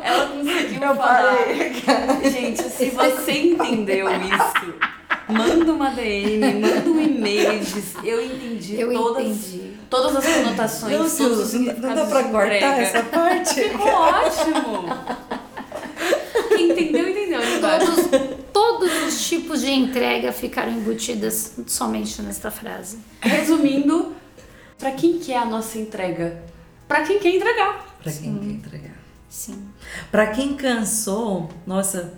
Ela 0.03 0.27
conseguiu 0.27 0.79
falar. 0.79 1.35
Parei. 1.35 2.31
Gente, 2.31 2.63
se 2.69 2.91
você 2.91 3.31
entendeu 3.31 4.07
isso, 4.09 4.94
manda 5.27 5.74
uma 5.74 5.89
DM, 5.91 6.60
manda 6.60 6.89
um 6.89 7.01
e-mail, 7.01 7.60
diz, 7.60 7.96
eu 8.03 8.24
entendi 8.24 8.79
eu 8.79 8.94
todas, 8.94 9.25
entendi. 9.25 9.74
todas 9.89 10.15
as 10.15 10.25
conotações, 10.25 10.94
não, 10.94 11.10
todos 11.10 11.53
os 11.53 11.53
Não 11.53 11.96
dá 11.96 12.05
pra 12.05 12.24
cortar 12.25 12.79
essa 12.79 13.03
parte? 13.03 13.55
Ficou 13.55 13.88
ótimo! 13.88 14.86
Quem 16.50 16.72
entendeu, 16.72 17.10
entendeu. 17.10 17.41
Todos, 17.60 18.50
todos 18.53 19.03
os 19.08 19.27
tipos 19.27 19.62
de 19.62 19.72
entrega 19.72 20.32
ficaram 20.32 20.72
embutidas 20.72 21.55
somente 21.67 22.22
nesta 22.22 22.51
frase. 22.51 23.00
Resumindo, 23.20 24.13
para 24.77 24.91
quem 24.91 25.20
que 25.20 25.32
é 25.32 25.38
a 25.38 25.46
nossa 25.46 25.77
entrega? 25.77 26.41
Para 26.88 27.03
quem 27.03 27.20
quer 27.20 27.36
entregar. 27.36 27.98
Para 28.01 28.12
quem 28.12 28.38
quer 28.38 28.46
entregar. 28.46 28.96
Sim. 29.27 29.67
Para 30.12 30.27
quem 30.27 30.55
cansou, 30.55 31.50
nossa, 31.65 32.13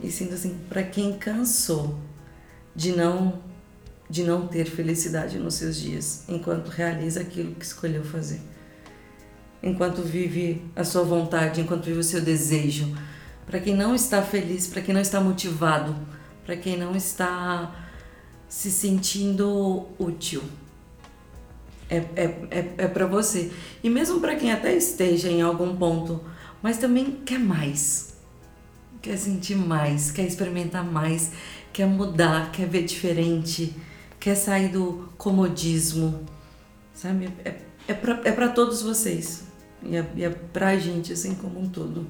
e 0.00 0.10
sinto 0.10 0.34
assim, 0.34 0.56
para 0.68 0.82
quem 0.82 1.12
cansou 1.18 1.98
de 2.74 2.92
não 2.92 3.42
de 4.08 4.22
não 4.22 4.46
ter 4.46 4.66
felicidade 4.66 5.38
nos 5.38 5.54
seus 5.54 5.76
dias, 5.80 6.24
enquanto 6.28 6.68
realiza 6.68 7.20
aquilo 7.20 7.54
que 7.54 7.64
escolheu 7.64 8.04
fazer. 8.04 8.40
Enquanto 9.62 10.02
vive 10.02 10.62
a 10.76 10.84
sua 10.84 11.02
vontade, 11.02 11.60
enquanto 11.60 11.84
vive 11.84 11.98
o 11.98 12.04
seu 12.04 12.20
desejo. 12.20 12.94
Para 13.46 13.58
quem 13.60 13.74
não 13.74 13.94
está 13.94 14.22
feliz, 14.22 14.66
para 14.66 14.82
quem 14.82 14.94
não 14.94 15.00
está 15.00 15.20
motivado, 15.20 15.96
para 16.44 16.56
quem 16.56 16.76
não 16.76 16.94
está 16.94 17.74
se 18.46 18.70
sentindo 18.70 19.86
útil. 19.98 20.42
É, 21.88 21.96
é, 21.96 22.24
é, 22.50 22.74
é 22.78 22.88
para 22.88 23.06
você. 23.06 23.50
E 23.82 23.88
mesmo 23.88 24.20
para 24.20 24.36
quem 24.36 24.52
até 24.52 24.74
esteja 24.74 25.28
em 25.28 25.42
algum 25.42 25.74
ponto, 25.76 26.20
mas 26.62 26.76
também 26.76 27.20
quer 27.24 27.38
mais. 27.38 28.14
Quer 29.02 29.16
sentir 29.18 29.56
mais, 29.56 30.10
quer 30.10 30.26
experimentar 30.26 30.84
mais, 30.84 31.32
quer 31.74 31.86
mudar, 31.86 32.52
quer 32.52 32.68
ver 32.68 32.84
diferente, 32.84 33.74
quer 34.20 34.36
sair 34.36 34.68
do 34.68 35.08
comodismo, 35.18 36.24
sabe? 36.94 37.28
É, 37.44 37.56
é 37.88 37.92
para 37.92 38.20
é 38.24 38.32
pra 38.32 38.48
todos 38.48 38.80
vocês 38.80 39.42
e 39.82 39.96
é, 39.96 40.06
é 40.20 40.30
pra 40.30 40.76
gente, 40.78 41.12
assim, 41.12 41.34
como 41.34 41.60
um 41.60 41.68
todo. 41.68 42.06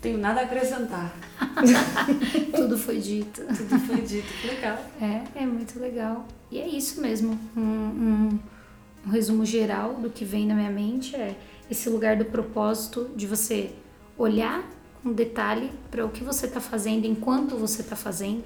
Tenho 0.00 0.18
nada 0.18 0.40
a 0.40 0.44
acrescentar. 0.44 1.14
Tudo 2.52 2.76
foi 2.76 2.98
dito. 2.98 3.42
Tudo 3.56 3.78
foi 3.78 4.00
dito, 4.00 4.26
legal. 4.44 4.84
É, 5.00 5.42
é 5.42 5.46
muito 5.46 5.78
legal. 5.78 6.26
E 6.50 6.60
é 6.60 6.66
isso 6.66 7.00
mesmo. 7.00 7.38
Um, 7.56 7.60
um, 7.60 8.38
um 9.06 9.10
resumo 9.10 9.46
geral 9.46 9.94
do 9.94 10.10
que 10.10 10.24
vem 10.24 10.44
na 10.44 10.56
minha 10.56 10.70
mente 10.70 11.14
é 11.14 11.36
esse 11.70 11.88
lugar 11.88 12.16
do 12.16 12.24
propósito 12.24 13.12
de 13.14 13.28
você 13.28 13.72
olhar 14.18 14.68
um 15.04 15.12
detalhe 15.12 15.70
para 15.90 16.04
o 16.04 16.10
que 16.10 16.22
você 16.22 16.46
está 16.46 16.60
fazendo 16.60 17.06
enquanto 17.06 17.56
você 17.56 17.82
está 17.82 17.96
fazendo, 17.96 18.44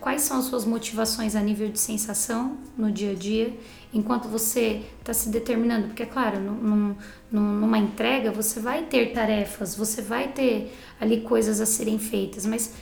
quais 0.00 0.22
são 0.22 0.38
as 0.38 0.46
suas 0.46 0.64
motivações 0.64 1.36
a 1.36 1.40
nível 1.40 1.68
de 1.68 1.78
sensação 1.78 2.56
no 2.76 2.90
dia 2.90 3.12
a 3.12 3.14
dia, 3.14 3.56
enquanto 3.94 4.26
você 4.26 4.82
está 4.98 5.14
se 5.14 5.28
determinando, 5.28 5.86
porque 5.86 6.02
é 6.02 6.06
claro, 6.06 6.40
num, 6.40 6.96
num, 7.30 7.42
numa 7.60 7.78
entrega 7.78 8.32
você 8.32 8.58
vai 8.58 8.84
ter 8.84 9.12
tarefas, 9.12 9.76
você 9.76 10.02
vai 10.02 10.28
ter 10.28 10.76
ali 11.00 11.20
coisas 11.20 11.60
a 11.60 11.66
serem 11.66 11.98
feitas, 11.98 12.44
mas 12.44 12.72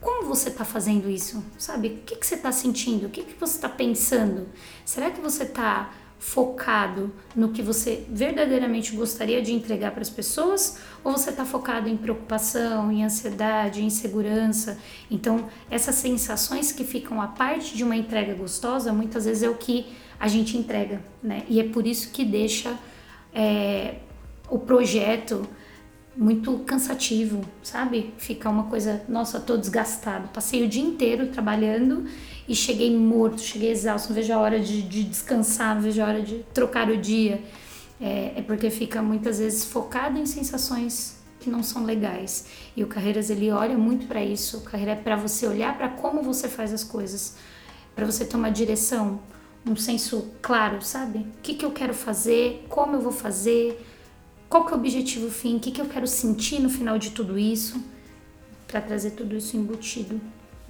como 0.00 0.26
você 0.26 0.48
está 0.48 0.64
fazendo 0.64 1.10
isso? 1.10 1.44
Sabe? 1.58 1.88
O 1.88 1.96
que, 2.06 2.16
que 2.16 2.26
você 2.26 2.36
está 2.36 2.50
sentindo? 2.50 3.06
O 3.06 3.10
que, 3.10 3.22
que 3.22 3.38
você 3.38 3.56
está 3.56 3.68
pensando? 3.68 4.48
Será 4.82 5.10
que 5.10 5.20
você 5.20 5.42
está 5.42 5.92
focado 6.20 7.10
no 7.34 7.48
que 7.48 7.62
você 7.62 8.04
verdadeiramente 8.10 8.94
gostaria 8.94 9.40
de 9.40 9.54
entregar 9.54 9.90
para 9.92 10.02
as 10.02 10.10
pessoas 10.10 10.78
ou 11.02 11.12
você 11.12 11.30
está 11.30 11.46
focado 11.46 11.88
em 11.88 11.96
preocupação, 11.96 12.92
em 12.92 13.02
ansiedade, 13.02 13.80
em 13.80 13.86
insegurança? 13.86 14.78
Então, 15.10 15.48
essas 15.70 15.94
sensações 15.94 16.72
que 16.72 16.84
ficam 16.84 17.22
a 17.22 17.26
parte 17.26 17.74
de 17.74 17.82
uma 17.82 17.96
entrega 17.96 18.34
gostosa, 18.34 18.92
muitas 18.92 19.24
vezes 19.24 19.42
é 19.42 19.48
o 19.48 19.54
que 19.54 19.86
a 20.20 20.28
gente 20.28 20.58
entrega, 20.58 21.02
né? 21.22 21.42
E 21.48 21.58
é 21.58 21.64
por 21.64 21.86
isso 21.86 22.10
que 22.10 22.22
deixa 22.22 22.78
é, 23.34 23.94
o 24.50 24.58
projeto 24.58 25.48
muito 26.16 26.58
cansativo, 26.60 27.42
sabe? 27.62 28.12
Fica 28.18 28.50
uma 28.50 28.64
coisa, 28.64 29.02
nossa, 29.08 29.40
tô 29.40 29.56
desgastado. 29.56 30.28
Passei 30.28 30.64
o 30.64 30.68
dia 30.68 30.82
inteiro 30.82 31.28
trabalhando 31.28 32.04
e 32.48 32.54
cheguei 32.54 32.94
morto, 32.96 33.40
cheguei 33.40 33.70
exausto, 33.70 34.08
não 34.08 34.16
vejo 34.16 34.32
a 34.32 34.38
hora 34.38 34.60
de, 34.60 34.82
de 34.82 35.04
descansar, 35.04 35.74
não 35.74 35.82
vejo 35.82 36.02
a 36.02 36.06
hora 36.06 36.22
de 36.22 36.44
trocar 36.52 36.90
o 36.90 36.96
dia. 36.96 37.42
É, 38.00 38.34
é 38.36 38.42
porque 38.42 38.70
fica 38.70 39.02
muitas 39.02 39.38
vezes 39.38 39.64
focado 39.64 40.18
em 40.18 40.26
sensações 40.26 41.20
que 41.38 41.48
não 41.48 41.62
são 41.62 41.84
legais. 41.84 42.46
E 42.76 42.82
o 42.82 42.86
Carreiras 42.86 43.30
ele 43.30 43.50
olha 43.50 43.76
muito 43.78 44.06
para 44.06 44.22
isso. 44.22 44.58
O 44.58 44.60
Carreira 44.62 44.92
é 44.92 44.96
para 44.96 45.16
você 45.16 45.46
olhar 45.46 45.76
para 45.76 45.88
como 45.88 46.22
você 46.22 46.48
faz 46.48 46.72
as 46.72 46.84
coisas, 46.84 47.36
para 47.94 48.04
você 48.04 48.24
tomar 48.24 48.50
direção, 48.50 49.20
um 49.66 49.76
senso 49.76 50.30
claro, 50.40 50.82
sabe? 50.82 51.18
O 51.18 51.42
que, 51.42 51.54
que 51.54 51.64
eu 51.64 51.70
quero 51.70 51.94
fazer, 51.94 52.66
como 52.68 52.96
eu 52.96 53.00
vou 53.00 53.12
fazer, 53.12 53.80
qual 54.50 54.66
que 54.66 54.72
é 54.72 54.76
o 54.76 54.80
objetivo 54.80 55.30
fim, 55.30 55.56
o 55.56 55.60
que, 55.60 55.70
que 55.70 55.80
eu 55.80 55.86
quero 55.86 56.08
sentir 56.08 56.58
no 56.58 56.68
final 56.68 56.98
de 56.98 57.10
tudo 57.10 57.38
isso, 57.38 57.80
para 58.66 58.80
trazer 58.80 59.12
tudo 59.12 59.36
isso 59.36 59.56
embutido 59.56 60.20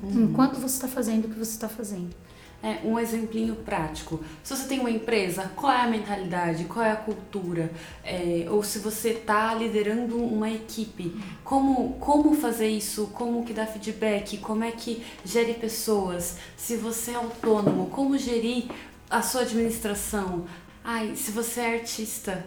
uhum. 0.02 0.24
enquanto 0.24 0.56
você 0.56 0.74
está 0.74 0.86
fazendo 0.88 1.24
o 1.24 1.28
que 1.28 1.38
você 1.38 1.52
está 1.52 1.68
fazendo. 1.68 2.14
É, 2.62 2.86
um 2.86 2.98
exemplinho 2.98 3.56
prático. 3.56 4.20
Se 4.44 4.54
você 4.54 4.68
tem 4.68 4.80
uma 4.80 4.90
empresa, 4.90 5.50
qual 5.56 5.72
é 5.72 5.80
a 5.80 5.86
mentalidade, 5.86 6.64
qual 6.64 6.84
é 6.84 6.92
a 6.92 6.96
cultura? 6.96 7.72
É, 8.04 8.46
ou 8.50 8.62
se 8.62 8.80
você 8.80 9.12
está 9.12 9.54
liderando 9.54 10.22
uma 10.22 10.50
equipe, 10.50 11.18
como, 11.42 11.94
como 11.94 12.34
fazer 12.34 12.68
isso? 12.68 13.06
Como 13.14 13.46
que 13.46 13.54
dá 13.54 13.66
feedback? 13.66 14.36
Como 14.36 14.62
é 14.62 14.72
que 14.72 15.02
gere 15.24 15.54
pessoas? 15.54 16.36
Se 16.54 16.76
você 16.76 17.12
é 17.12 17.14
autônomo, 17.14 17.86
como 17.86 18.18
gerir 18.18 18.64
a 19.08 19.22
sua 19.22 19.40
administração? 19.40 20.44
Ai, 20.84 21.16
se 21.16 21.30
você 21.30 21.60
é 21.60 21.74
artista, 21.78 22.44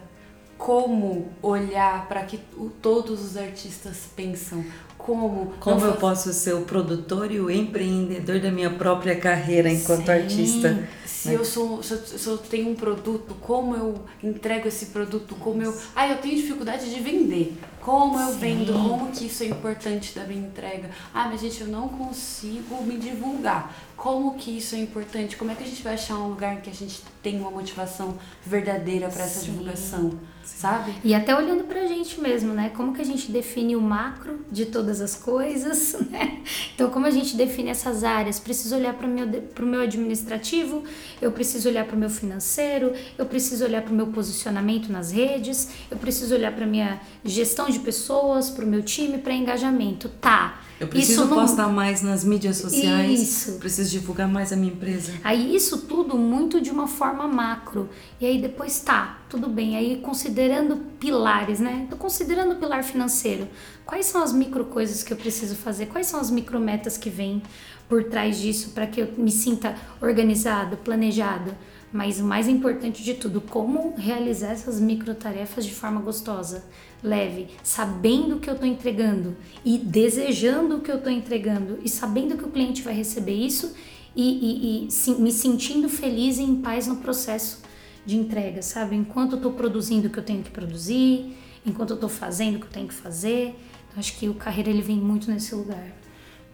como 0.57 1.27
olhar 1.41 2.07
para 2.07 2.23
que 2.23 2.39
todos 2.81 3.23
os 3.23 3.37
artistas 3.37 4.07
pensam, 4.15 4.63
como 5.03 5.53
como 5.59 5.85
eu 5.85 5.95
posso 5.95 6.31
ser 6.31 6.53
o 6.53 6.61
produtor 6.61 7.29
e 7.29 7.39
o 7.39 7.51
empreendedor 7.51 8.39
da 8.39 8.49
minha 8.49 8.69
própria 8.69 9.15
carreira 9.19 9.69
enquanto 9.69 10.05
Sim. 10.05 10.11
artista 10.11 10.87
se 11.05 11.29
né? 11.29 11.35
eu 11.35 11.43
sou 11.43 11.83
se 11.83 11.93
eu, 11.93 11.97
se 11.99 12.27
eu, 12.27 12.37
tenho 12.37 12.69
um 12.69 12.75
produto 12.75 13.35
como 13.41 13.75
eu 13.75 14.05
entrego 14.23 14.67
esse 14.67 14.87
produto 14.87 15.35
como 15.35 15.61
eu 15.61 15.77
ah 15.93 16.07
eu 16.07 16.17
tenho 16.17 16.37
dificuldade 16.37 16.89
de 16.89 17.01
vender 17.01 17.57
como 17.81 18.17
eu 18.17 18.31
Sim. 18.31 18.39
vendo 18.39 18.73
como 18.73 19.11
que 19.11 19.25
isso 19.25 19.43
é 19.43 19.47
importante 19.47 20.15
da 20.15 20.23
minha 20.23 20.47
entrega 20.47 20.89
ah 21.13 21.27
mas 21.29 21.41
gente 21.41 21.59
eu 21.59 21.67
não 21.67 21.89
consigo 21.89 22.81
me 22.83 22.97
divulgar 22.97 23.75
como 23.97 24.35
que 24.35 24.57
isso 24.57 24.73
é 24.73 24.79
importante 24.79 25.35
como 25.35 25.51
é 25.51 25.55
que 25.55 25.63
a 25.63 25.67
gente 25.67 25.83
vai 25.83 25.95
achar 25.95 26.15
um 26.15 26.29
lugar 26.29 26.61
que 26.61 26.69
a 26.69 26.73
gente 26.73 27.01
tem 27.21 27.41
uma 27.41 27.51
motivação 27.51 28.17
verdadeira 28.45 29.09
para 29.09 29.25
essa 29.25 29.43
divulgação 29.43 30.17
sabe? 30.45 30.93
E 31.03 31.13
até 31.13 31.35
olhando 31.35 31.63
pra 31.63 31.85
gente 31.87 32.19
mesmo, 32.19 32.53
né? 32.53 32.71
Como 32.75 32.93
que 32.93 33.01
a 33.01 33.05
gente 33.05 33.31
define 33.31 33.75
o 33.75 33.81
macro 33.81 34.45
de 34.51 34.65
todas 34.93 35.01
as 35.01 35.15
coisas, 35.15 35.95
né? 36.11 36.41
Então, 36.75 36.89
como 36.89 37.07
a 37.07 37.11
gente 37.11 37.35
define 37.35 37.69
essas 37.69 38.03
áreas? 38.03 38.39
Preciso 38.39 38.75
olhar 38.75 38.93
para 38.93 39.07
o 39.07 39.09
meu, 39.09 39.27
meu 39.61 39.81
administrativo, 39.81 40.83
eu 41.21 41.31
preciso 41.31 41.69
olhar 41.69 41.85
para 41.85 41.95
o 41.95 41.99
meu 41.99 42.09
financeiro, 42.09 42.93
eu 43.17 43.25
preciso 43.25 43.65
olhar 43.65 43.81
para 43.81 43.91
o 43.91 43.95
meu 43.95 44.07
posicionamento 44.07 44.91
nas 44.91 45.11
redes, 45.11 45.69
eu 45.89 45.97
preciso 45.97 46.35
olhar 46.35 46.53
para 46.53 46.65
minha 46.65 47.01
gestão 47.25 47.69
de 47.69 47.79
pessoas, 47.79 48.49
para 48.49 48.63
o 48.63 48.67
meu 48.67 48.83
time, 48.83 49.17
para 49.17 49.33
engajamento. 49.33 50.09
Tá. 50.21 50.61
Eu 50.83 50.87
preciso 50.87 51.25
não... 51.25 51.37
postar 51.39 51.67
mais 51.69 52.01
nas 52.01 52.23
mídias 52.23 52.57
sociais. 52.57 53.21
Isso. 53.21 53.53
Preciso 53.53 53.89
divulgar 53.89 54.27
mais 54.27 54.51
a 54.51 54.55
minha 54.55 54.71
empresa. 54.71 55.13
Aí 55.23 55.55
isso 55.55 55.79
tudo 55.83 56.17
muito 56.17 56.59
de 56.59 56.69
uma 56.69 56.87
forma 56.87 57.27
macro. 57.27 57.89
E 58.19 58.25
aí 58.25 58.41
depois 58.41 58.79
tá, 58.79 59.21
tudo 59.29 59.47
bem. 59.47 59.77
Aí 59.77 59.97
considerando 60.01 60.75
pilares, 60.99 61.59
né? 61.59 61.87
Tô 61.89 61.95
considerando 61.95 62.53
o 62.53 62.55
pilar 62.57 62.83
financeiro. 62.83 63.47
Quais 63.85 64.05
são 64.05 64.21
as 64.21 64.33
micro 64.33 64.65
coisas 64.65 65.03
que 65.03 65.13
eu 65.13 65.17
preciso 65.17 65.55
fazer? 65.55 65.87
Quais 65.87 66.07
são 66.07 66.19
as 66.19 66.29
micro 66.29 66.59
metas 66.59 66.97
que 66.97 67.09
vêm 67.09 67.41
por 67.87 68.03
trás 68.05 68.39
disso 68.39 68.71
para 68.71 68.87
que 68.87 69.01
eu 69.01 69.13
me 69.17 69.31
sinta 69.31 69.75
organizado, 70.01 70.77
planejado? 70.77 71.55
Mas 71.93 72.19
o 72.19 72.23
mais 72.23 72.47
importante 72.47 73.03
de 73.03 73.13
tudo, 73.13 73.39
como 73.39 73.93
realizar 73.95 74.51
essas 74.51 74.79
micro 74.79 75.13
tarefas 75.13 75.63
de 75.63 75.75
forma 75.75 76.01
gostosa, 76.01 76.65
leve, 77.03 77.49
sabendo 77.61 78.37
o 78.37 78.39
que 78.39 78.49
eu 78.49 78.55
estou 78.55 78.67
entregando 78.67 79.37
e 79.63 79.77
desejando 79.77 80.77
o 80.77 80.81
que 80.81 80.91
eu 80.91 80.97
estou 80.97 81.11
entregando 81.11 81.77
e 81.83 81.87
sabendo 81.87 82.35
que 82.35 82.45
o 82.45 82.49
cliente 82.49 82.81
vai 82.81 82.95
receber 82.95 83.35
isso 83.35 83.75
e, 84.15 84.23
e, 84.23 84.87
e 84.87 84.91
sim, 84.91 85.21
me 85.21 85.31
sentindo 85.31 85.87
feliz 85.87 86.39
e 86.39 86.41
em 86.41 86.55
paz 86.61 86.87
no 86.87 86.95
processo 86.95 87.61
de 88.03 88.17
entrega, 88.17 88.63
sabe? 88.63 88.95
Enquanto 88.95 89.33
eu 89.33 89.37
estou 89.37 89.53
produzindo 89.53 90.07
o 90.07 90.09
que 90.09 90.17
eu 90.17 90.23
tenho 90.23 90.41
que 90.41 90.49
produzir, 90.49 91.37
enquanto 91.63 91.91
eu 91.91 91.95
estou 91.95 92.09
fazendo 92.09 92.55
o 92.55 92.59
que 92.59 92.65
eu 92.65 92.71
tenho 92.71 92.87
que 92.87 92.93
fazer. 92.93 93.55
Então, 93.87 93.99
acho 93.99 94.17
que 94.17 94.27
o 94.27 94.33
carreira 94.33 94.71
ele 94.71 94.81
vem 94.81 94.97
muito 94.97 95.29
nesse 95.29 95.53
lugar. 95.53 95.87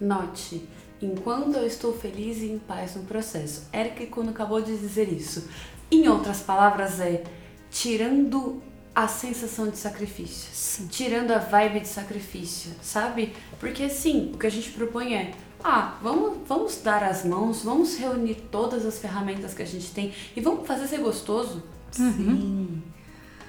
Note, 0.01 0.61
enquanto 1.01 1.55
eu 1.55 1.65
estou 1.65 1.93
feliz 1.93 2.37
e 2.39 2.47
em 2.47 2.59
paz 2.59 2.95
no 2.95 3.03
processo. 3.03 3.63
Eric, 3.73 4.07
quando 4.07 4.29
acabou 4.29 4.61
de 4.61 4.77
dizer 4.77 5.11
isso, 5.11 5.47
em 5.91 6.07
outras 6.07 6.41
palavras, 6.41 6.99
é 6.99 7.23
tirando 7.71 8.61
a 8.93 9.07
sensação 9.07 9.69
de 9.69 9.77
sacrifício, 9.77 10.49
Sim. 10.51 10.87
tirando 10.87 11.31
a 11.31 11.37
vibe 11.37 11.81
de 11.81 11.87
sacrifício, 11.87 12.71
sabe? 12.81 13.33
Porque 13.59 13.87
sim, 13.87 14.31
o 14.33 14.37
que 14.37 14.47
a 14.47 14.49
gente 14.49 14.71
propõe 14.71 15.13
é 15.13 15.31
ah, 15.63 15.97
vamos, 16.01 16.37
vamos 16.47 16.81
dar 16.81 17.03
as 17.03 17.25
mãos, 17.25 17.63
vamos 17.63 17.97
reunir 17.97 18.35
todas 18.49 18.85
as 18.85 18.97
ferramentas 18.97 19.53
que 19.53 19.61
a 19.61 19.65
gente 19.65 19.91
tem 19.91 20.13
e 20.35 20.41
vamos 20.41 20.65
fazer 20.65 20.87
ser 20.87 20.99
gostoso. 20.99 21.63
Sim. 21.91 22.81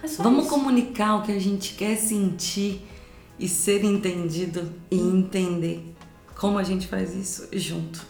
É 0.02 0.06
Vamos 0.06 0.46
isso. 0.46 0.54
comunicar 0.54 1.16
o 1.16 1.22
que 1.22 1.32
a 1.32 1.38
gente 1.38 1.74
quer 1.74 1.96
sentir 1.96 2.86
e 3.38 3.46
ser 3.46 3.84
entendido 3.84 4.72
e 4.90 4.98
entender 4.98 5.94
como 6.40 6.57
a 6.57 6.62
gente 6.62 6.87
faz 6.87 7.14
isso 7.14 7.46
junto. 7.53 8.00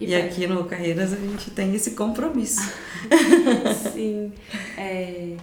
E 0.00 0.06
E, 0.06 0.14
aqui 0.16 0.44
no 0.48 0.64
Carreiras 0.64 1.12
a 1.12 1.16
gente 1.16 1.52
tem 1.52 1.72
esse 1.72 1.92
compromisso. 1.92 2.60
Sim. 3.92 4.32
É... 4.76 5.36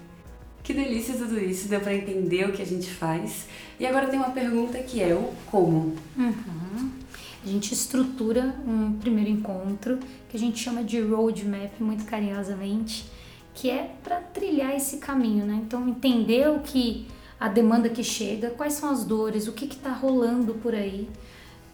Que 0.61 0.73
delícia 0.73 1.15
tudo 1.15 1.39
isso, 1.39 1.69
deu 1.69 1.79
pra 1.79 1.95
entender 1.95 2.49
o 2.49 2.51
que 2.51 2.61
a 2.61 2.65
gente 2.65 2.89
faz. 2.89 3.45
E 3.79 3.85
agora 3.85 4.07
tem 4.07 4.19
uma 4.19 4.31
pergunta 4.31 4.77
que 4.79 5.01
é 5.01 5.15
o 5.15 5.31
como. 5.45 5.95
A 6.19 7.47
gente 7.47 7.73
estrutura 7.73 8.53
um 8.67 8.91
primeiro 8.99 9.29
encontro 9.29 9.97
que 10.27 10.35
a 10.35 10.39
gente 10.39 10.59
chama 10.59 10.83
de 10.83 10.99
roadmap, 10.99 11.79
muito 11.79 12.03
carinhosamente, 12.03 13.05
que 13.53 13.69
é 13.69 13.95
para 14.03 14.17
trilhar 14.19 14.75
esse 14.75 14.97
caminho, 14.97 15.45
né? 15.45 15.61
Então, 15.63 15.87
entender 15.87 16.49
o 16.49 16.59
que 16.59 17.07
a 17.39 17.47
demanda 17.47 17.87
que 17.87 18.03
chega, 18.03 18.49
quais 18.49 18.73
são 18.73 18.89
as 18.89 19.05
dores, 19.05 19.47
o 19.47 19.53
que 19.53 19.63
está 19.63 19.93
rolando 19.93 20.55
por 20.55 20.75
aí, 20.75 21.07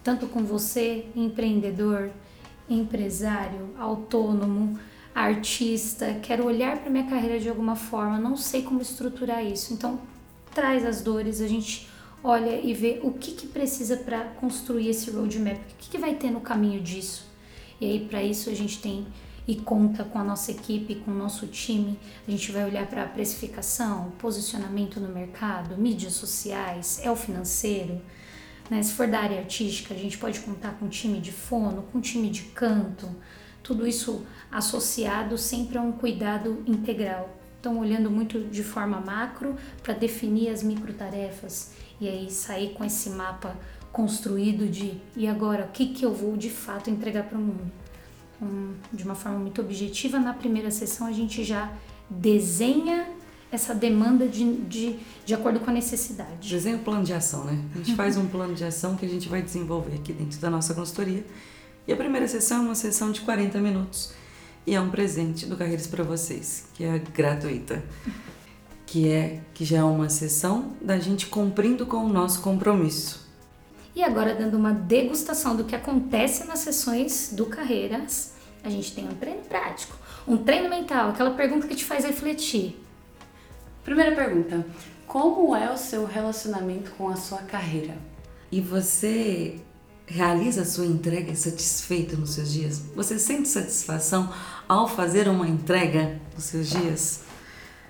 tanto 0.03 0.27
com 0.27 0.43
você, 0.43 1.05
empreendedor, 1.15 2.11
empresário, 2.69 3.69
autônomo, 3.77 4.77
artista, 5.13 6.19
quero 6.21 6.45
olhar 6.45 6.77
para 6.79 6.89
minha 6.89 7.05
carreira 7.05 7.39
de 7.39 7.47
alguma 7.47 7.75
forma, 7.75 8.17
não 8.17 8.35
sei 8.35 8.63
como 8.63 8.81
estruturar 8.81 9.45
isso. 9.45 9.73
Então, 9.73 9.99
traz 10.53 10.85
as 10.85 11.01
dores, 11.01 11.39
a 11.39 11.47
gente 11.47 11.87
olha 12.23 12.59
e 12.59 12.73
vê 12.73 12.99
o 13.03 13.11
que, 13.11 13.31
que 13.31 13.47
precisa 13.47 13.97
para 13.97 14.23
construir 14.23 14.89
esse 14.89 15.11
roadmap, 15.11 15.57
o 15.57 15.75
que, 15.77 15.89
que 15.89 15.97
vai 15.97 16.15
ter 16.15 16.31
no 16.31 16.41
caminho 16.41 16.81
disso. 16.81 17.25
E 17.79 17.85
aí, 17.85 18.07
para 18.07 18.23
isso, 18.23 18.49
a 18.49 18.53
gente 18.53 18.79
tem 18.79 19.05
e 19.47 19.55
conta 19.55 20.03
com 20.05 20.17
a 20.17 20.23
nossa 20.23 20.51
equipe, 20.51 20.95
com 20.95 21.11
o 21.11 21.13
nosso 21.13 21.47
time. 21.47 21.99
A 22.27 22.31
gente 22.31 22.51
vai 22.51 22.65
olhar 22.65 22.87
para 22.87 23.03
a 23.03 23.07
precificação, 23.07 24.11
posicionamento 24.17 24.99
no 24.99 25.09
mercado, 25.09 25.77
mídias 25.77 26.13
sociais, 26.13 26.99
é 27.03 27.11
o 27.11 27.15
financeiro. 27.15 28.01
Né? 28.69 28.81
Se 28.81 28.93
for 28.93 29.07
da 29.07 29.19
área 29.19 29.39
artística, 29.39 29.93
a 29.93 29.97
gente 29.97 30.17
pode 30.17 30.39
contar 30.39 30.71
com 30.79 30.87
time 30.87 31.19
de 31.19 31.31
fono, 31.31 31.83
com 31.91 31.99
time 31.99 32.29
de 32.29 32.43
canto, 32.43 33.09
tudo 33.61 33.87
isso 33.87 34.25
associado 34.51 35.37
sempre 35.37 35.77
a 35.77 35.81
um 35.81 35.91
cuidado 35.91 36.63
integral. 36.65 37.37
Então, 37.59 37.79
olhando 37.79 38.11
muito 38.11 38.41
de 38.41 38.61
forma 38.61 38.99
macro 38.99 39.55
para 39.81 39.93
definir 39.93 40.49
as 40.49 40.61
microtarefas 40.61 41.71
e 41.99 42.09
aí 42.09 42.29
sair 42.29 42.73
com 42.73 42.83
esse 42.83 43.09
mapa 43.09 43.55
construído 43.91 44.67
de 44.67 44.99
e 45.15 45.27
agora 45.27 45.65
o 45.65 45.71
que, 45.71 45.87
que 45.87 46.03
eu 46.03 46.13
vou 46.13 46.35
de 46.35 46.49
fato 46.49 46.89
entregar 46.89 47.23
para 47.23 47.37
o 47.37 47.41
mundo. 47.41 47.71
Então, 48.35 48.73
de 48.91 49.03
uma 49.03 49.15
forma 49.15 49.39
muito 49.39 49.61
objetiva, 49.61 50.19
na 50.19 50.33
primeira 50.33 50.69
sessão 50.71 51.07
a 51.07 51.11
gente 51.13 51.43
já 51.43 51.71
desenha 52.09 53.07
essa 53.55 53.73
demanda 53.73 54.27
de, 54.27 54.55
de, 54.63 54.99
de 55.25 55.33
acordo 55.33 55.59
com 55.59 55.69
a 55.69 55.73
necessidade. 55.73 56.49
Desenha 56.49 56.75
o 56.75 56.79
plano 56.79 57.03
de 57.03 57.13
ação, 57.13 57.43
né? 57.45 57.59
A 57.73 57.77
gente 57.77 57.95
faz 57.95 58.17
um 58.17 58.27
plano 58.27 58.53
de 58.53 58.63
ação 58.63 58.95
que 58.95 59.05
a 59.05 59.09
gente 59.09 59.29
vai 59.29 59.41
desenvolver 59.41 59.95
aqui 59.95 60.13
dentro 60.13 60.39
da 60.39 60.49
nossa 60.49 60.73
consultoria. 60.73 61.25
E 61.87 61.93
a 61.93 61.95
primeira 61.95 62.27
sessão 62.27 62.63
é 62.63 62.65
uma 62.67 62.75
sessão 62.75 63.11
de 63.11 63.21
40 63.21 63.59
minutos 63.59 64.13
e 64.65 64.73
é 64.73 64.79
um 64.79 64.89
presente 64.89 65.45
do 65.45 65.57
Carreiras 65.57 65.87
para 65.87 66.03
vocês, 66.03 66.67
que 66.73 66.83
é 66.83 66.99
gratuita. 66.99 67.83
Que 68.85 69.09
é 69.09 69.41
que 69.53 69.65
já 69.65 69.79
é 69.79 69.83
uma 69.83 70.09
sessão 70.09 70.73
da 70.81 70.99
gente 70.99 71.27
cumprindo 71.27 71.85
com 71.85 71.97
o 71.97 72.09
nosso 72.09 72.41
compromisso. 72.41 73.27
E 73.95 74.03
agora, 74.03 74.33
dando 74.33 74.57
uma 74.57 74.73
degustação 74.73 75.55
do 75.55 75.63
que 75.63 75.75
acontece 75.75 76.45
nas 76.45 76.59
sessões 76.59 77.31
do 77.33 77.45
Carreiras, 77.45 78.33
a 78.63 78.69
gente 78.69 78.93
tem 78.93 79.05
um 79.05 79.13
treino 79.15 79.41
prático, 79.41 79.95
um 80.27 80.37
treino 80.37 80.69
mental, 80.69 81.09
aquela 81.09 81.31
pergunta 81.31 81.67
que 81.67 81.75
te 81.75 81.85
faz 81.85 82.05
refletir. 82.05 82.79
Primeira 83.83 84.15
pergunta: 84.15 84.65
Como 85.05 85.55
é 85.55 85.71
o 85.71 85.77
seu 85.77 86.05
relacionamento 86.05 86.91
com 86.91 87.09
a 87.09 87.15
sua 87.15 87.39
carreira? 87.39 87.97
E 88.51 88.61
você 88.61 89.59
realiza 90.05 90.61
a 90.61 90.65
sua 90.65 90.85
entrega 90.85 91.35
satisfeito 91.35 92.17
nos 92.17 92.31
seus 92.31 92.51
dias? 92.51 92.79
Você 92.95 93.17
sente 93.19 93.47
satisfação 93.47 94.31
ao 94.67 94.87
fazer 94.87 95.27
uma 95.27 95.47
entrega 95.47 96.19
nos 96.35 96.45
seus 96.45 96.69
dias? 96.69 97.21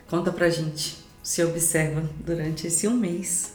Conta 0.08 0.32
pra 0.32 0.49
gente. 0.49 1.03
Se 1.21 1.41
observa 1.41 2.10
durante 2.19 2.67
esse 2.67 2.86
um 2.86 2.93
mês. 2.93 3.53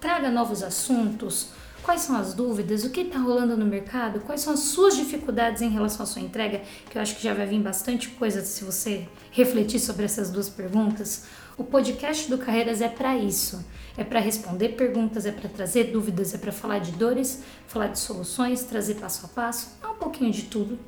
Traga 0.00 0.28
novos 0.30 0.62
assuntos. 0.62 1.50
Quais 1.82 2.02
são 2.02 2.16
as 2.16 2.34
dúvidas? 2.34 2.84
O 2.84 2.90
que 2.90 3.00
está 3.00 3.18
rolando 3.18 3.56
no 3.56 3.64
mercado? 3.64 4.20
Quais 4.20 4.40
são 4.40 4.52
as 4.52 4.60
suas 4.60 4.96
dificuldades 4.96 5.62
em 5.62 5.70
relação 5.70 6.02
à 6.02 6.06
sua 6.06 6.20
entrega? 6.20 6.62
Que 6.90 6.98
eu 6.98 7.02
acho 7.02 7.16
que 7.16 7.22
já 7.22 7.32
vai 7.32 7.46
vir 7.46 7.60
bastante 7.60 8.08
coisa 8.10 8.42
se 8.42 8.64
você 8.64 9.08
refletir 9.30 9.80
sobre 9.80 10.04
essas 10.04 10.30
duas 10.30 10.48
perguntas. 10.48 11.24
O 11.56 11.64
podcast 11.64 12.30
do 12.30 12.38
Carreiras 12.38 12.80
é 12.80 12.88
para 12.88 13.16
isso. 13.16 13.64
É 13.96 14.04
para 14.04 14.20
responder 14.20 14.70
perguntas, 14.70 15.26
é 15.26 15.32
para 15.32 15.48
trazer 15.48 15.84
dúvidas, 15.84 16.32
é 16.32 16.38
para 16.38 16.52
falar 16.52 16.78
de 16.78 16.92
dores, 16.92 17.42
falar 17.66 17.88
de 17.88 17.98
soluções, 17.98 18.62
trazer 18.62 18.94
passo 18.94 19.26
a 19.26 19.28
passo, 19.28 19.76
um 19.84 19.94
pouquinho 19.94 20.30
de 20.30 20.42
tudo. 20.42 20.78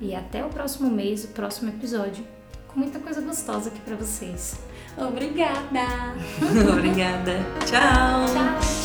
E 0.00 0.14
até 0.14 0.44
o 0.44 0.48
próximo 0.48 0.88
mês, 0.88 1.24
o 1.24 1.28
próximo 1.28 1.70
episódio, 1.70 2.24
com 2.68 2.78
muita 2.78 3.00
coisa 3.00 3.20
gostosa 3.20 3.70
aqui 3.70 3.80
para 3.80 3.96
vocês. 3.96 4.56
Obrigada! 4.96 6.14
Obrigada. 6.72 7.44
Tchau, 7.64 8.26
tchau. 8.32 8.75